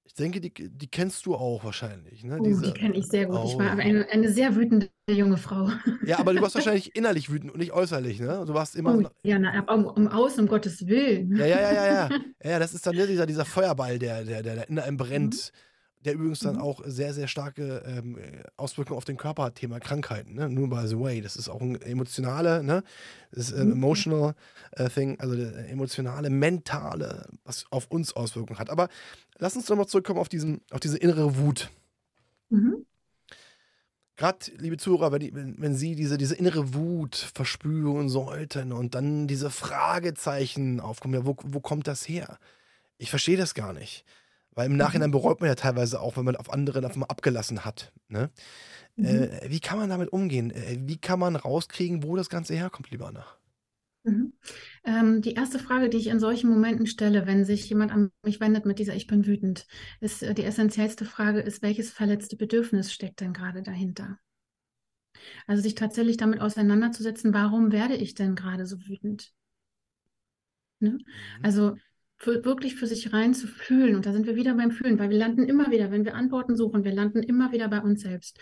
[0.04, 2.24] Ich denke, die, die kennst du auch wahrscheinlich.
[2.26, 2.38] Ne?
[2.39, 3.39] Oh, Diese, die kenne ich sehr gut.
[3.45, 3.72] Ich Oh, war ja.
[3.76, 5.70] eine, eine sehr wütende junge Frau.
[6.06, 8.43] Ja, aber du warst wahrscheinlich innerlich wütend und nicht äußerlich, ne?
[8.45, 8.95] Du warst immer.
[8.97, 11.36] Oh, so- ja, na, um, um außen, um Gottes Willen.
[11.38, 12.20] Ja, ja, ja, ja, ja.
[12.43, 15.54] Ja, das ist dann ne, dieser, dieser Feuerball, der, der, der, der in einem brennt.
[16.04, 16.62] Der übrigens dann Mhm.
[16.62, 18.18] auch sehr, sehr starke ähm,
[18.58, 20.34] Auswirkungen auf den Körper hat, Thema Krankheiten.
[20.34, 20.49] Ne?
[20.49, 22.84] Nur by the way, das ist auch ein emotionale, ne?
[23.32, 23.74] Das ist äh, Mhm.
[23.74, 24.36] emotional
[24.72, 28.72] äh, thing, also äh, emotionale, mentale, was auf uns Auswirkungen hat.
[28.72, 28.89] Aber
[29.38, 31.70] lass uns nochmal zurückkommen auf, diesen, auf diese innere Wut.
[32.49, 32.86] Mhm.
[34.18, 38.93] Gerade, liebe Zuhörer, wenn, die, wenn, wenn Sie diese, diese innere Wut verspüren sollten und
[38.93, 42.38] dann diese Fragezeichen aufkommen, ja, wo, wo kommt das her?
[42.97, 44.04] Ich verstehe das gar nicht.
[44.54, 47.64] Weil im Nachhinein bereut man ja teilweise auch, wenn man auf andere einfach mal abgelassen
[47.64, 47.93] hat.
[48.10, 48.30] Ne?
[48.95, 49.06] Mhm.
[49.06, 50.52] Äh, wie kann man damit umgehen?
[50.52, 53.26] Äh, wie kann man rauskriegen, wo das Ganze herkommt, lieber Anna?
[54.04, 54.34] Mhm.
[54.84, 58.39] Ähm, die erste Frage, die ich in solchen Momenten stelle, wenn sich jemand an mich
[58.39, 59.68] wendet mit dieser Ich bin wütend,
[59.99, 64.18] ist äh, die essentiellste Frage ist, welches verletzte Bedürfnis steckt denn gerade dahinter?
[65.45, 69.34] Also sich tatsächlich damit auseinanderzusetzen, warum werde ich denn gerade so wütend?
[70.80, 70.97] Ne?
[71.43, 71.76] Also
[72.22, 75.09] für, wirklich für sich rein zu fühlen, und da sind wir wieder beim Fühlen, weil
[75.09, 78.38] wir landen immer wieder, wenn wir Antworten suchen, wir landen immer wieder bei uns selbst.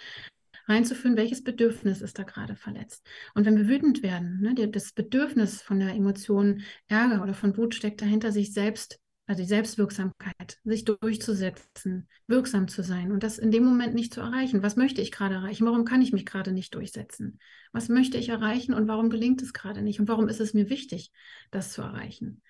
[0.68, 3.08] Reinzufühlen, welches Bedürfnis ist da gerade verletzt.
[3.34, 7.74] Und wenn wir wütend werden, ne, das Bedürfnis von der Emotion Ärger oder von Wut
[7.74, 13.50] steckt dahinter, sich selbst, also die Selbstwirksamkeit, sich durchzusetzen, wirksam zu sein und das in
[13.50, 14.62] dem Moment nicht zu erreichen.
[14.62, 15.66] Was möchte ich gerade erreichen?
[15.66, 17.40] Warum kann ich mich gerade nicht durchsetzen?
[17.72, 20.02] Was möchte ich erreichen und warum gelingt es gerade nicht?
[20.02, 21.12] Und warum ist es mir wichtig,
[21.50, 22.42] das zu erreichen?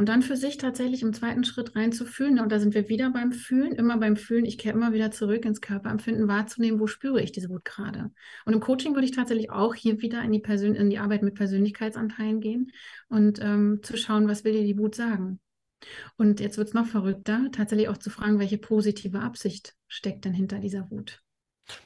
[0.00, 2.40] Und dann für sich tatsächlich im zweiten Schritt reinzufühlen.
[2.40, 4.46] Und da sind wir wieder beim Fühlen, immer beim Fühlen.
[4.46, 8.10] Ich kehre immer wieder zurück ins Körperempfinden, wahrzunehmen, wo spüre ich diese Wut gerade.
[8.46, 11.22] Und im Coaching würde ich tatsächlich auch hier wieder in die, Persön in die Arbeit
[11.22, 12.72] mit Persönlichkeitsanteilen gehen
[13.10, 15.38] und ähm, zu schauen, was will dir die Wut sagen.
[16.16, 20.32] Und jetzt wird es noch verrückter, tatsächlich auch zu fragen, welche positive Absicht steckt denn
[20.32, 21.20] hinter dieser Wut.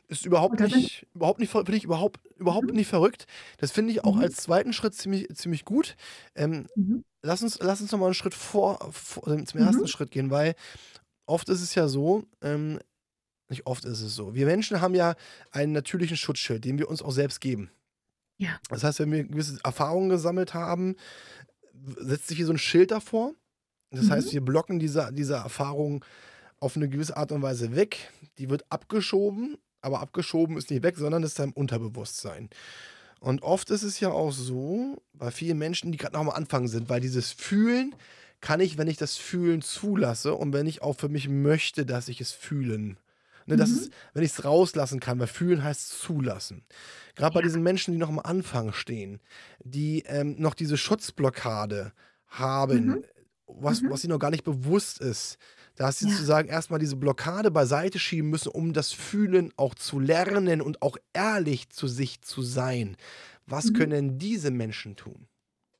[0.09, 2.77] Ist überhaupt nicht, überhaupt nicht, finde ich überhaupt, überhaupt Mhm.
[2.77, 3.27] nicht verrückt.
[3.59, 4.21] Das finde ich auch Mhm.
[4.21, 5.97] als zweiten Schritt ziemlich, ziemlich gut.
[6.35, 7.03] Ähm, Mhm.
[7.23, 9.89] lass uns, lass uns nochmal einen Schritt vor, vor also zum ersten Mhm.
[9.89, 10.55] Schritt gehen, weil
[11.27, 12.81] oft ist es ja so, ähm,
[13.51, 14.35] nicht oft ist es so.
[14.35, 15.15] Wir Menschen haben ja
[15.53, 17.71] einen natürlichen Schutzschild, den wir uns auch selbst geben.
[18.39, 18.61] Ja.
[18.71, 20.97] Das heißt, wenn wir gewisse Erfahrungen gesammelt haben,
[21.99, 23.33] setzt sich hier so ein Schild davor.
[23.91, 24.11] Das Mhm.
[24.11, 26.05] heißt, wir blocken diese, diese Erfahrung
[26.61, 28.11] auf eine gewisse Art und Weise weg.
[28.39, 32.49] Die wird abgeschoben, aber abgeschoben ist nicht weg, sondern ist im Unterbewusstsein.
[33.21, 36.69] Und oft ist es ja auch so, bei vielen Menschen, die gerade noch am Anfang
[36.69, 37.95] sind, weil dieses Fühlen
[38.41, 42.09] kann ich, wenn ich das Fühlen zulasse und wenn ich auch für mich möchte, dass
[42.09, 42.99] ich es fühlen.
[43.47, 43.77] Ne, das Mhm.
[43.77, 46.65] ist, wenn ich es rauslassen kann, weil fühlen heißt zulassen.
[47.15, 47.47] Gerade bei Ja.
[47.47, 49.21] diesen Menschen, die noch am Anfang stehen,
[49.65, 51.93] die ähm, noch diese Schutzblockade
[52.27, 53.05] haben, Mhm.
[53.47, 53.91] was, Mhm.
[53.91, 55.39] was ihnen noch gar nicht bewusst ist,
[55.77, 56.13] Da hast du ja.
[56.13, 60.97] sozusagen erstmal diese Blockade beiseite schieben müssen, um das Fühlen auch zu lernen und auch
[61.13, 62.97] ehrlich zu sich zu sein.
[63.47, 63.75] Was mhm.
[63.75, 65.27] können diese Menschen tun?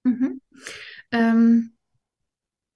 [0.03, 0.41] Mhm.
[1.13, 1.77] Ähm,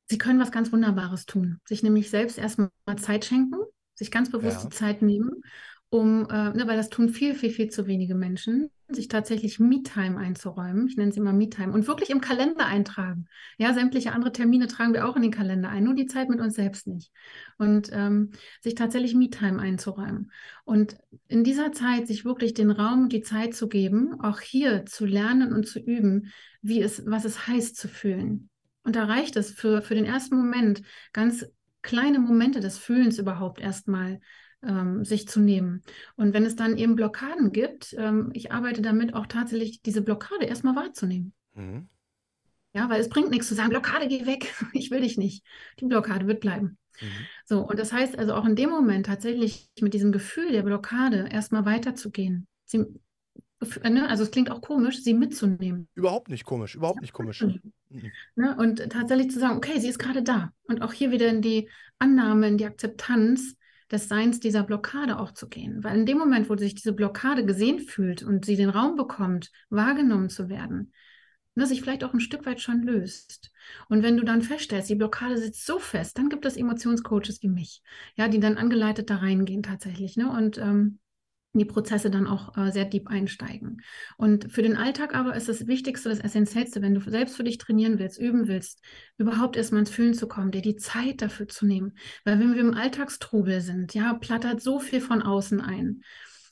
[0.07, 1.61] sie können was ganz Wunderbares tun.
[1.67, 3.57] Sich nämlich selbst erstmal Zeit schenken,
[3.95, 4.69] sich ganz bewusst ja.
[4.69, 5.43] die Zeit nehmen
[5.91, 10.19] um, äh, ne, weil das tun viel, viel, viel zu wenige Menschen, sich tatsächlich Me-Time
[10.19, 10.87] einzuräumen.
[10.87, 13.27] Ich nenne sie immer Me-Time und wirklich im Kalender eintragen.
[13.59, 16.41] Ja, sämtliche andere Termine tragen wir auch in den Kalender ein, nur die Zeit mit
[16.41, 17.11] uns selbst nicht.
[17.59, 18.31] Und ähm,
[18.63, 20.31] sich tatsächlich Me-Time einzuräumen.
[20.65, 24.85] Und in dieser Zeit sich wirklich den Raum und die Zeit zu geben, auch hier
[24.87, 26.33] zu lernen und zu üben,
[26.63, 28.51] wie es, was es heißt zu fühlen.
[28.85, 30.83] Und da reicht es für, für den ersten Moment,
[31.13, 31.47] ganz
[31.83, 34.21] kleine Momente des Fühlens überhaupt erstmal
[34.63, 35.83] ähm, sich zu nehmen.
[36.17, 40.45] Und wenn es dann eben Blockaden gibt, ähm, ich arbeite damit auch tatsächlich, diese Blockade
[40.45, 41.33] erstmal wahrzunehmen.
[41.55, 41.89] Mhm.
[42.75, 45.45] Ja, weil es bringt nichts zu sagen, Blockade, geh weg, ich will dich nicht.
[45.81, 46.79] Die Blockade wird bleiben.
[47.01, 47.07] Mhm.
[47.45, 51.29] So, und das heißt also auch in dem Moment tatsächlich mit diesem Gefühl der Blockade
[51.31, 52.47] erstmal weiterzugehen.
[52.65, 52.85] Sie,
[53.83, 55.89] ne, also es klingt auch komisch, sie mitzunehmen.
[55.95, 57.43] Überhaupt nicht komisch, überhaupt nicht komisch.
[57.43, 58.13] Mhm.
[58.35, 60.53] Ne, und tatsächlich zu sagen, okay, sie ist gerade da.
[60.65, 63.55] Und auch hier wieder in die Annahme, in die Akzeptanz,
[63.91, 65.83] des Seins dieser Blockade auch zu gehen.
[65.83, 69.51] Weil in dem Moment, wo sich diese Blockade gesehen fühlt und sie den Raum bekommt,
[69.71, 70.93] wahrgenommen zu werden,
[71.55, 73.51] ne, sich vielleicht auch ein Stück weit schon löst.
[73.89, 77.49] Und wenn du dann feststellst, die Blockade sitzt so fest, dann gibt es Emotionscoaches wie
[77.49, 77.83] mich,
[78.15, 80.31] ja, die dann angeleitet da reingehen tatsächlich, ne?
[80.31, 80.99] Und ähm,
[81.59, 83.83] die Prozesse dann auch äh, sehr deep einsteigen.
[84.17, 87.59] Und für den Alltag aber ist das Wichtigste, das Essentiellste, wenn du selbst für dich
[87.59, 88.83] trainieren willst, üben willst,
[89.17, 91.93] überhaupt erstmal ins Fühlen zu kommen, dir die Zeit dafür zu nehmen.
[92.25, 96.03] Weil wenn wir im Alltagstrubel sind, ja, plattert so viel von außen ein.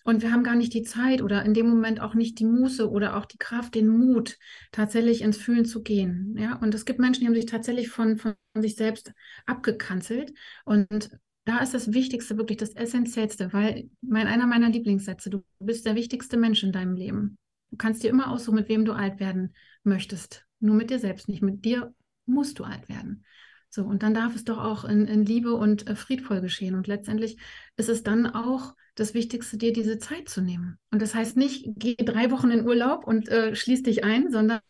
[0.06, 2.88] Und wir haben gar nicht die Zeit oder in dem Moment auch nicht die Muße
[2.88, 4.38] oder auch die Kraft, den Mut,
[4.70, 6.36] tatsächlich ins Fühlen zu gehen.
[6.38, 9.12] Ja, und es gibt Menschen, die haben sich tatsächlich von, von sich selbst
[9.46, 10.32] abgekanzelt.
[10.64, 11.10] Und
[11.46, 15.94] da ist das Wichtigste wirklich das Essentiellste, weil mein, einer meiner Lieblingssätze, du bist der
[15.94, 17.38] wichtigste Mensch in deinem Leben.
[17.70, 20.44] Du kannst dir immer aussuchen, mit wem du alt werden möchtest.
[20.58, 21.42] Nur mit dir selbst nicht.
[21.42, 21.94] Mit dir
[22.26, 23.24] musst du alt werden.
[23.70, 26.74] So, und dann darf es doch auch in, in Liebe und äh, friedvoll geschehen.
[26.74, 27.38] Und letztendlich
[27.76, 30.78] ist es dann auch das Wichtigste, dir diese Zeit zu nehmen.
[30.90, 34.60] Und das heißt nicht, geh drei Wochen in Urlaub und äh, schließ dich ein, sondern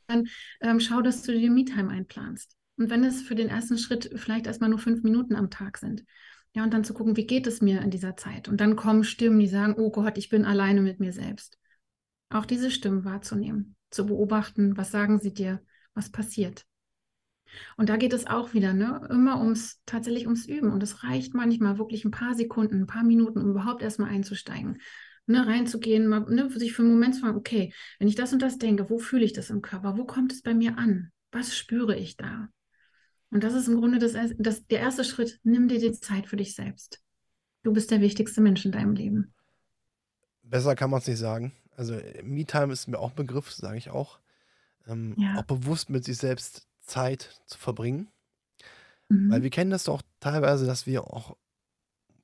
[0.61, 2.55] ähm, schau, dass du dir Me-Time einplanst.
[2.77, 6.05] Und wenn es für den ersten Schritt vielleicht erstmal nur fünf Minuten am Tag sind,
[6.57, 8.49] ja, und dann zu gucken, wie geht es mir in dieser Zeit?
[8.49, 11.59] Und dann kommen Stimmen, die sagen, oh Gott, ich bin alleine mit mir selbst.
[12.31, 15.61] Auch diese Stimmen wahrzunehmen, zu beobachten, was sagen sie dir,
[15.93, 16.65] was passiert.
[17.77, 20.73] Und da geht es auch wieder, ne, immer ums, tatsächlich ums Üben.
[20.73, 24.81] Und es reicht manchmal wirklich ein paar Sekunden, ein paar Minuten, um überhaupt erstmal einzusteigen.
[25.27, 28.41] Ne, reinzugehen, mal, ne, sich für einen Moment zu fragen, okay, wenn ich das und
[28.41, 29.99] das denke, wo fühle ich das im Körper?
[29.99, 31.13] Wo kommt es bei mir an?
[31.33, 32.49] Was spüre ich da?
[33.31, 35.41] Und das ist im Grunde das, das, der erste Schritt.
[35.43, 37.03] Nimm dir die Zeit für dich selbst.
[37.63, 39.35] Du bist der wichtigste Mensch in deinem Leben.
[40.43, 41.53] Besser kann man es nicht sagen.
[41.77, 44.21] Also Me-Time ist mir auch ein Begriff, sage ich auch.
[44.87, 45.37] Ähm, ja.
[45.37, 48.09] Auch bewusst mit sich selbst Zeit zu verbringen.
[49.09, 49.31] Mhm.
[49.31, 51.37] Weil wir kennen das doch teilweise, dass wir auch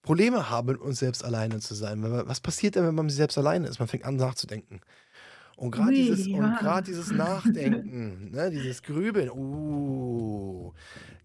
[0.03, 2.03] Probleme haben, mit uns selbst alleine zu sein.
[2.03, 3.79] Was passiert denn, wenn man selbst alleine ist?
[3.79, 4.81] Man fängt an nachzudenken.
[5.57, 6.81] Und gerade dieses, ja.
[6.81, 10.73] dieses Nachdenken, ne, dieses Grübeln, uh,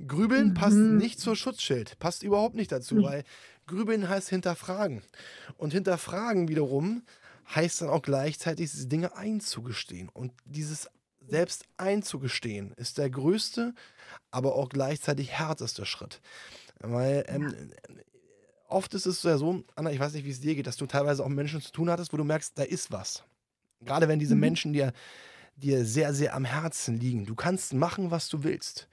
[0.06, 0.54] Grübeln mhm.
[0.54, 3.04] passt nicht zur Schutzschild, passt überhaupt nicht dazu, mhm.
[3.04, 3.24] weil
[3.68, 5.02] Grübeln heißt hinterfragen.
[5.58, 7.04] Und hinterfragen wiederum
[7.54, 10.10] heißt dann auch gleichzeitig, diese Dinge einzugestehen.
[10.10, 10.90] Und dieses
[11.28, 13.74] selbst einzugestehen ist der größte,
[14.32, 16.22] aber auch gleichzeitig härteste Schritt.
[16.80, 17.72] Weil ähm,
[18.68, 20.86] oft ist es ja so, Anna, ich weiß nicht, wie es dir geht, dass du
[20.86, 23.24] teilweise auch mit Menschen zu tun hattest, wo du merkst, da ist was.
[23.82, 24.42] Gerade wenn diese mhm.
[24.42, 24.94] Menschen dir,
[25.56, 27.26] dir sehr, sehr am Herzen liegen.
[27.26, 28.88] Du kannst machen, was du willst.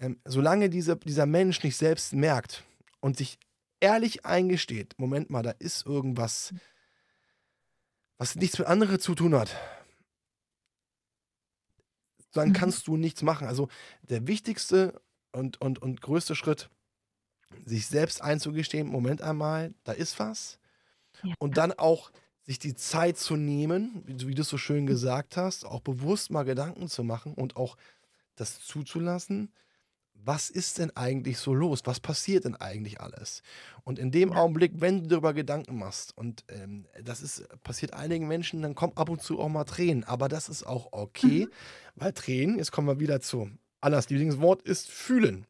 [0.00, 2.64] Ähm, solange diese, dieser Mensch nicht selbst merkt
[3.00, 3.38] und sich
[3.80, 6.54] ehrlich eingesteht, Moment mal, da ist irgendwas,
[8.16, 9.56] was nichts mit anderen zu tun hat,
[12.32, 12.52] dann mhm.
[12.52, 13.46] kannst du nichts machen.
[13.46, 13.68] Also
[14.02, 15.00] der wichtigste
[15.32, 16.70] und, und, und größte Schritt,
[17.64, 20.58] sich selbst einzugestehen, Moment einmal, da ist was.
[21.22, 21.34] Ja.
[21.38, 22.10] Und dann auch
[22.48, 26.44] sich die Zeit zu nehmen, wie, du es so schön gesagt hast, auch bewusst mal
[26.44, 27.76] Gedanken zu machen und auch
[28.36, 29.52] das zuzulassen,
[30.14, 31.82] was ist denn eigentlich so los?
[31.84, 33.42] Was passiert denn eigentlich alles?
[33.84, 34.36] Und in dem ja.
[34.36, 38.96] Augenblick, wenn du darüber Gedanken machst, und ähm, das ist, passiert einigen Menschen, dann kommt
[38.96, 41.50] ab und zu auch mal Tränen, aber das ist auch okay, mhm.
[41.96, 43.50] weil Tränen, jetzt kommen wir wieder zu
[43.82, 45.46] Annas Lieblingswort, ist fühlen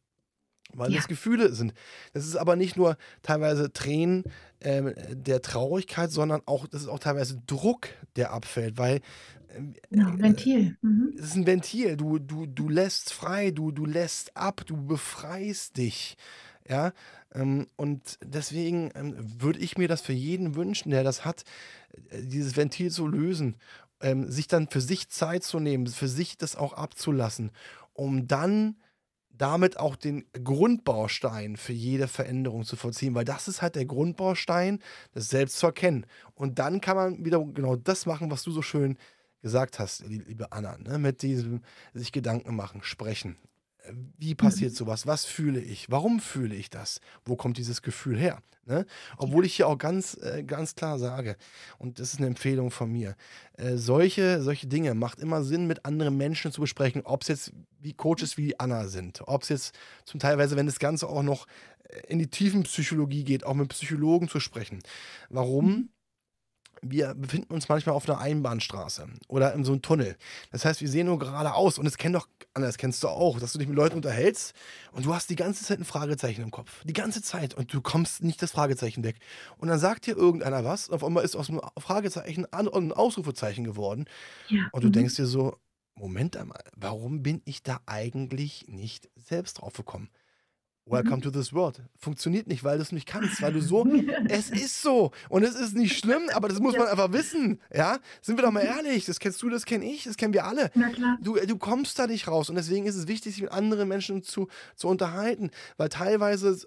[0.73, 0.97] weil ja.
[0.97, 1.73] das Gefühle sind.
[2.13, 4.23] Das ist aber nicht nur teilweise Tränen
[4.59, 9.01] äh, der Traurigkeit, sondern auch, das ist auch teilweise Druck, der abfällt, weil
[9.55, 10.77] ähm, ja, äh, Ventil.
[10.81, 11.13] Mhm.
[11.17, 11.97] Es ist ein Ventil.
[11.97, 16.17] Du, du, du lässt frei, du, du lässt ab, du befreist dich.
[16.67, 16.93] Ja,
[17.33, 21.43] ähm, und deswegen ähm, würde ich mir das für jeden wünschen, der das hat,
[22.11, 23.55] äh, dieses Ventil zu lösen,
[24.27, 27.51] sich dann für sich Zeit zu nehmen, für sich das auch abzulassen,
[27.91, 28.77] um dann
[29.39, 34.79] damit auch den Grundbaustein für jede Veränderung zu vollziehen, weil das ist halt der Grundbaustein,
[35.13, 36.05] das selbst zu erkennen.
[36.35, 38.97] Und dann kann man wieder genau das machen, was du so schön
[39.41, 40.97] gesagt hast, liebe Anna, ne?
[40.97, 41.61] mit diesem
[41.93, 43.37] sich Gedanken machen, sprechen.
[44.17, 45.07] Wie passiert sowas?
[45.07, 45.89] Was fühle ich?
[45.89, 46.99] Warum fühle ich das?
[47.25, 48.41] Wo kommt dieses Gefühl her?
[48.69, 48.85] Ne?
[49.17, 51.37] Obwohl ich hier auch ganz, äh, ganz klar sage,
[51.79, 53.15] und das ist eine Empfehlung von mir,
[53.57, 57.51] äh, solche, solche Dinge macht immer Sinn, mit anderen Menschen zu besprechen, ob es jetzt
[57.79, 59.75] wie Coaches wie Anna sind, ob es jetzt
[60.05, 61.47] zum Teilweise, wenn das Ganze auch noch
[61.83, 64.83] äh, in die Tiefenpsychologie geht, auch mit Psychologen zu sprechen.
[65.29, 65.89] Warum?
[66.81, 70.17] Wir befinden uns manchmal auf einer Einbahnstraße oder in so einem Tunnel.
[70.51, 73.53] Das heißt, wir sehen nur geradeaus und es kennt doch, das kennst du auch, dass
[73.53, 74.53] du dich mit Leuten unterhältst
[74.91, 76.83] und du hast die ganze Zeit ein Fragezeichen im Kopf.
[76.83, 79.17] Die ganze Zeit und du kommst nicht das Fragezeichen weg.
[79.57, 83.63] Und dann sagt dir irgendeiner was und auf einmal ist aus dem Fragezeichen ein Ausrufezeichen
[83.63, 84.05] geworden.
[84.47, 84.67] Ja.
[84.71, 84.93] Und du mhm.
[84.93, 85.57] denkst dir so,
[85.95, 90.09] Moment einmal, warum bin ich da eigentlich nicht selbst drauf gekommen?
[90.89, 91.21] Welcome mhm.
[91.21, 91.81] to this world.
[91.97, 93.85] Funktioniert nicht, weil du es nicht kannst, weil du so,
[94.29, 96.79] es ist so und es ist nicht schlimm, aber das muss ja.
[96.79, 97.99] man einfach wissen, ja?
[98.21, 100.71] Sind wir doch mal ehrlich, das kennst du, das kenne ich, das kennen wir alle.
[100.73, 101.17] Na klar.
[101.21, 104.23] Du, du kommst da nicht raus und deswegen ist es wichtig, sich mit anderen Menschen
[104.23, 106.57] zu, zu unterhalten, weil teilweise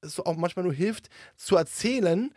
[0.00, 2.32] es auch manchmal nur hilft, zu erzählen,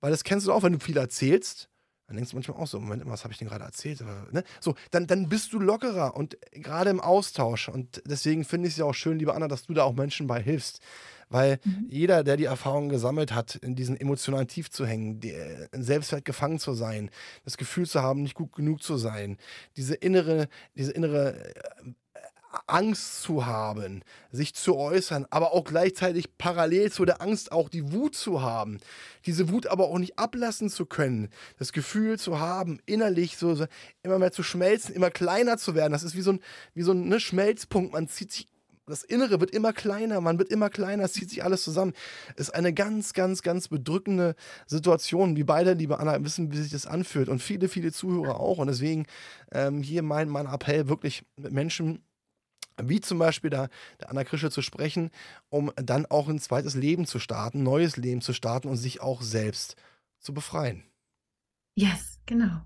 [0.00, 1.70] weil das kennst du auch, wenn du viel erzählst,
[2.06, 4.02] dann denkst du manchmal auch so, Moment, was habe ich denn gerade erzählt?
[4.30, 4.44] Ne?
[4.60, 7.68] So, dann, dann bist du lockerer und gerade im Austausch.
[7.68, 10.26] Und deswegen finde ich es ja auch schön, liebe Anna, dass du da auch Menschen
[10.26, 10.80] bei hilfst.
[11.30, 11.86] Weil mhm.
[11.88, 15.34] jeder, der die Erfahrung gesammelt hat, in diesen emotionalen Tief zu hängen, die,
[15.72, 17.10] in Selbstwert gefangen zu sein,
[17.44, 19.38] das Gefühl zu haben, nicht gut genug zu sein,
[19.76, 21.54] diese innere, diese innere
[22.66, 27.92] Angst zu haben, sich zu äußern, aber auch gleichzeitig parallel zu der Angst auch die
[27.92, 28.78] Wut zu haben.
[29.26, 31.28] Diese Wut aber auch nicht ablassen zu können.
[31.58, 33.66] Das Gefühl zu haben, innerlich so, so
[34.02, 35.92] immer mehr zu schmelzen, immer kleiner zu werden.
[35.92, 36.40] Das ist wie so ein,
[36.74, 37.92] wie so ein ne, Schmelzpunkt.
[37.92, 38.48] Man zieht sich
[38.86, 41.94] das Innere wird immer kleiner, man wird immer kleiner, es zieht sich alles zusammen.
[42.36, 44.34] Ist eine ganz, ganz, ganz bedrückende
[44.66, 45.36] Situation.
[45.36, 48.58] Wie beide, liebe Anna, wissen, wie sich das anfühlt und viele, viele Zuhörer auch.
[48.58, 49.06] Und deswegen
[49.52, 52.02] ähm, hier mein, mein Appell, wirklich mit Menschen
[52.82, 53.68] wie zum Beispiel da,
[54.00, 55.10] der Anna Krische zu sprechen,
[55.48, 59.00] um dann auch ein zweites Leben zu starten, ein neues Leben zu starten und sich
[59.00, 59.76] auch selbst
[60.18, 60.84] zu befreien.
[61.76, 62.62] Yes, genau.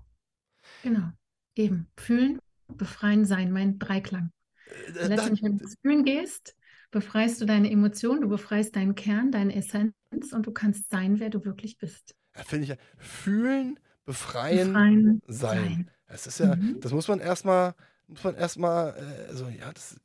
[0.83, 1.11] Genau.
[1.55, 1.87] Eben.
[1.97, 4.31] Fühlen, befreien, sein, mein Dreiklang.
[4.67, 6.55] Äh, Letztendlich, wenn du ins Fühlen gehst,
[6.91, 9.93] befreist du deine Emotionen, du befreist deinen Kern, deine Essenz
[10.31, 12.15] und du kannst sein, wer du wirklich bist.
[12.35, 12.75] Ja, Finde ich ja.
[12.97, 15.63] Fühlen, befreien, befreien sein.
[15.63, 15.91] sein.
[16.07, 16.79] Das ist ja, mhm.
[16.79, 17.75] das muss man erstmal
[18.09, 18.95] muss man erstmal,
[19.29, 19.99] äh, so, ja, das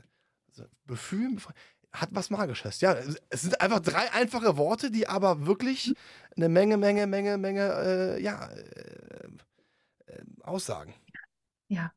[0.50, 1.38] also, Gefühl
[1.92, 2.80] hat was Magisches.
[2.80, 2.94] Ja,
[3.30, 5.94] es sind einfach drei einfache Worte, die aber wirklich
[6.36, 9.28] eine Menge, Menge, Menge, Menge, äh, ja, äh,
[10.06, 10.94] äh, aussagen.
[11.68, 11.92] Ja,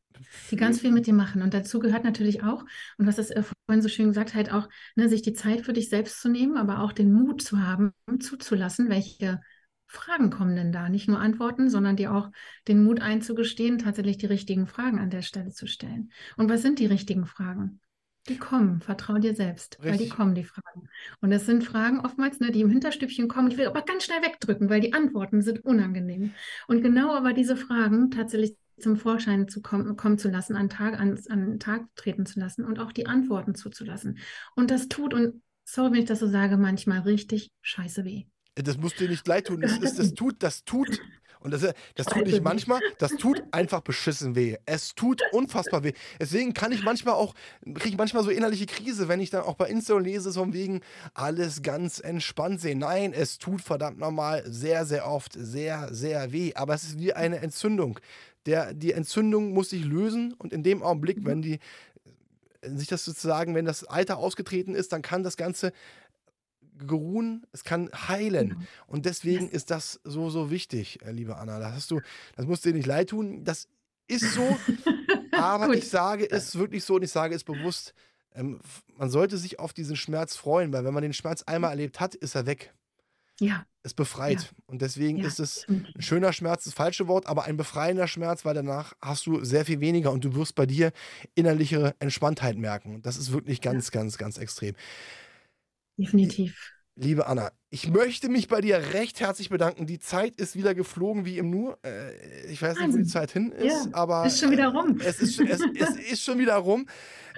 [0.52, 1.42] die ganz viel mit dir machen.
[1.42, 2.64] Und dazu gehört natürlich auch,
[2.98, 5.74] und was es äh, vorhin so schön gesagt, halt auch, ne, sich die Zeit für
[5.74, 9.42] dich selbst zu nehmen, aber auch den Mut zu haben, zuzulassen, welche
[9.88, 10.90] Fragen kommen denn da?
[10.90, 12.30] Nicht nur Antworten, sondern dir auch
[12.68, 16.12] den Mut einzugestehen, tatsächlich die richtigen Fragen an der Stelle zu stellen.
[16.36, 17.80] Und was sind die richtigen Fragen?
[18.28, 19.92] Die kommen, vertrau dir selbst, Richtig.
[19.92, 20.90] weil die kommen, die Fragen.
[21.22, 23.50] Und es sind Fragen oftmals, ne, die im Hinterstübchen kommen.
[23.50, 26.34] Ich will aber ganz schnell wegdrücken, weil die Antworten sind unangenehm.
[26.68, 31.00] Und genau aber diese Fragen tatsächlich zum Vorschein zu kommen, kommen zu lassen, an, Tag,
[31.00, 34.20] an, an den Tag treten zu lassen und auch die Antworten zuzulassen.
[34.56, 38.26] Und das tut, und sorry, wenn ich das so sage, manchmal richtig scheiße weh.
[38.64, 39.62] Das musst dir nicht leid tun.
[39.62, 41.00] Das, das, das tut, das tut.
[41.40, 44.58] Und das, das tut nicht manchmal, das tut einfach beschissen weh.
[44.66, 45.94] Es tut unfassbar weh.
[46.20, 49.56] Deswegen kann ich manchmal auch, kriege ich manchmal so innerliche Krise, wenn ich dann auch
[49.56, 50.82] bei Insta lese, so wegen
[51.14, 52.80] alles ganz entspannt sehen.
[52.80, 56.54] Nein, es tut verdammt normal sehr, sehr oft sehr, sehr weh.
[56.56, 58.00] Aber es ist wie eine Entzündung.
[58.46, 61.60] Der, die Entzündung muss sich lösen und in dem Augenblick, wenn die,
[62.62, 65.72] sich das sozusagen, wenn das Alter ausgetreten ist, dann kann das Ganze
[66.78, 68.50] geruhen, es kann heilen.
[68.50, 68.62] Genau.
[68.88, 71.60] Und deswegen ist das so, so wichtig, äh, liebe Anna.
[71.60, 72.02] Das hast du,
[72.36, 73.44] das musst dir nicht leid tun.
[73.44, 73.68] Das
[74.08, 74.58] ist so,
[75.32, 77.94] aber ich sage es wirklich so und ich sage es bewusst.
[78.34, 78.60] Ähm,
[78.96, 82.16] man sollte sich auf diesen Schmerz freuen, weil wenn man den Schmerz einmal erlebt hat,
[82.16, 82.74] ist er weg.
[83.40, 83.66] Ja.
[83.84, 84.42] Es befreit.
[84.42, 84.50] Ja.
[84.66, 85.28] Und deswegen ja.
[85.28, 89.26] ist es ein schöner Schmerz, das falsche Wort, aber ein befreiender Schmerz, weil danach hast
[89.28, 90.92] du sehr viel weniger und du wirst bei dir
[91.36, 92.96] innerliche Entspanntheit merken.
[92.96, 94.00] Und das ist wirklich ganz, ja.
[94.00, 94.76] ganz, ganz extrem.
[95.98, 96.74] Definitiv.
[97.00, 99.86] Liebe Anna, Ich möchte mich bei dir recht herzlich bedanken.
[99.86, 101.74] Die Zeit ist wieder geflogen wie im Nu.
[101.86, 105.00] Äh, ich weiß nicht, wo die Zeit hin ist, Ja, aber ist schon wieder rum.
[105.00, 106.88] äh, Es ist, es, es ist schon wieder rum.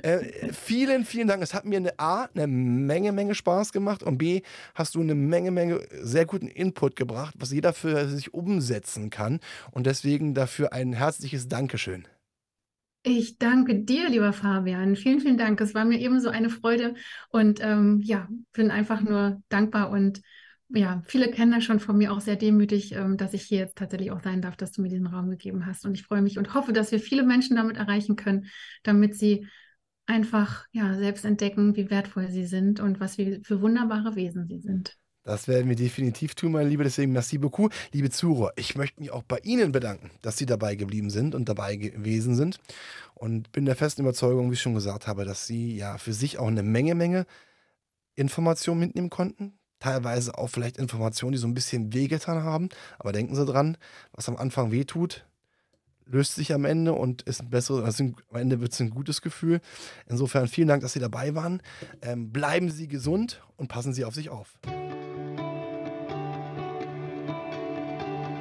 [0.01, 1.43] Äh, vielen, vielen Dank.
[1.43, 4.43] Es hat mir eine A, eine Menge, Menge Spaß gemacht und B,
[4.75, 9.41] hast du eine Menge, Menge sehr guten Input gebracht, was jeder für sich umsetzen kann.
[9.71, 12.07] Und deswegen dafür ein herzliches Dankeschön.
[13.01, 14.95] Ich danke dir, lieber Fabian.
[14.95, 15.61] Vielen, vielen Dank.
[15.61, 16.95] Es war mir ebenso eine Freude
[17.29, 20.21] und ähm, ja, bin einfach nur dankbar und
[20.67, 23.77] ja, viele kennen das schon von mir auch sehr demütig, ähm, dass ich hier jetzt
[23.77, 25.85] tatsächlich auch sein darf, dass du mir diesen Raum gegeben hast.
[25.85, 28.47] Und ich freue mich und hoffe, dass wir viele Menschen damit erreichen können,
[28.83, 29.47] damit sie
[30.05, 34.59] einfach ja selbst entdecken, wie wertvoll sie sind und was wir für wunderbare Wesen sie
[34.59, 34.98] sind.
[35.23, 36.83] Das werden wir definitiv tun, meine Liebe.
[36.83, 37.73] Deswegen merci beaucoup.
[37.91, 41.49] Liebe Zuhörer, ich möchte mich auch bei Ihnen bedanken, dass Sie dabei geblieben sind und
[41.49, 42.59] dabei gewesen sind.
[43.15, 46.39] Und bin der festen Überzeugung, wie ich schon gesagt habe, dass Sie ja für sich
[46.39, 47.25] auch eine Menge, Menge
[48.15, 49.59] Informationen mitnehmen konnten.
[49.79, 52.69] Teilweise auch vielleicht Informationen, die so ein bisschen wehgetan haben.
[52.97, 53.77] Aber denken Sie dran,
[54.13, 55.25] was am Anfang wehtut,
[56.05, 59.21] löst sich am Ende und ist ein besseres, also am Ende wird es ein gutes
[59.21, 59.61] Gefühl.
[60.07, 61.61] Insofern vielen Dank, dass Sie dabei waren.
[62.01, 64.57] Ähm, bleiben Sie gesund und passen Sie auf sich auf.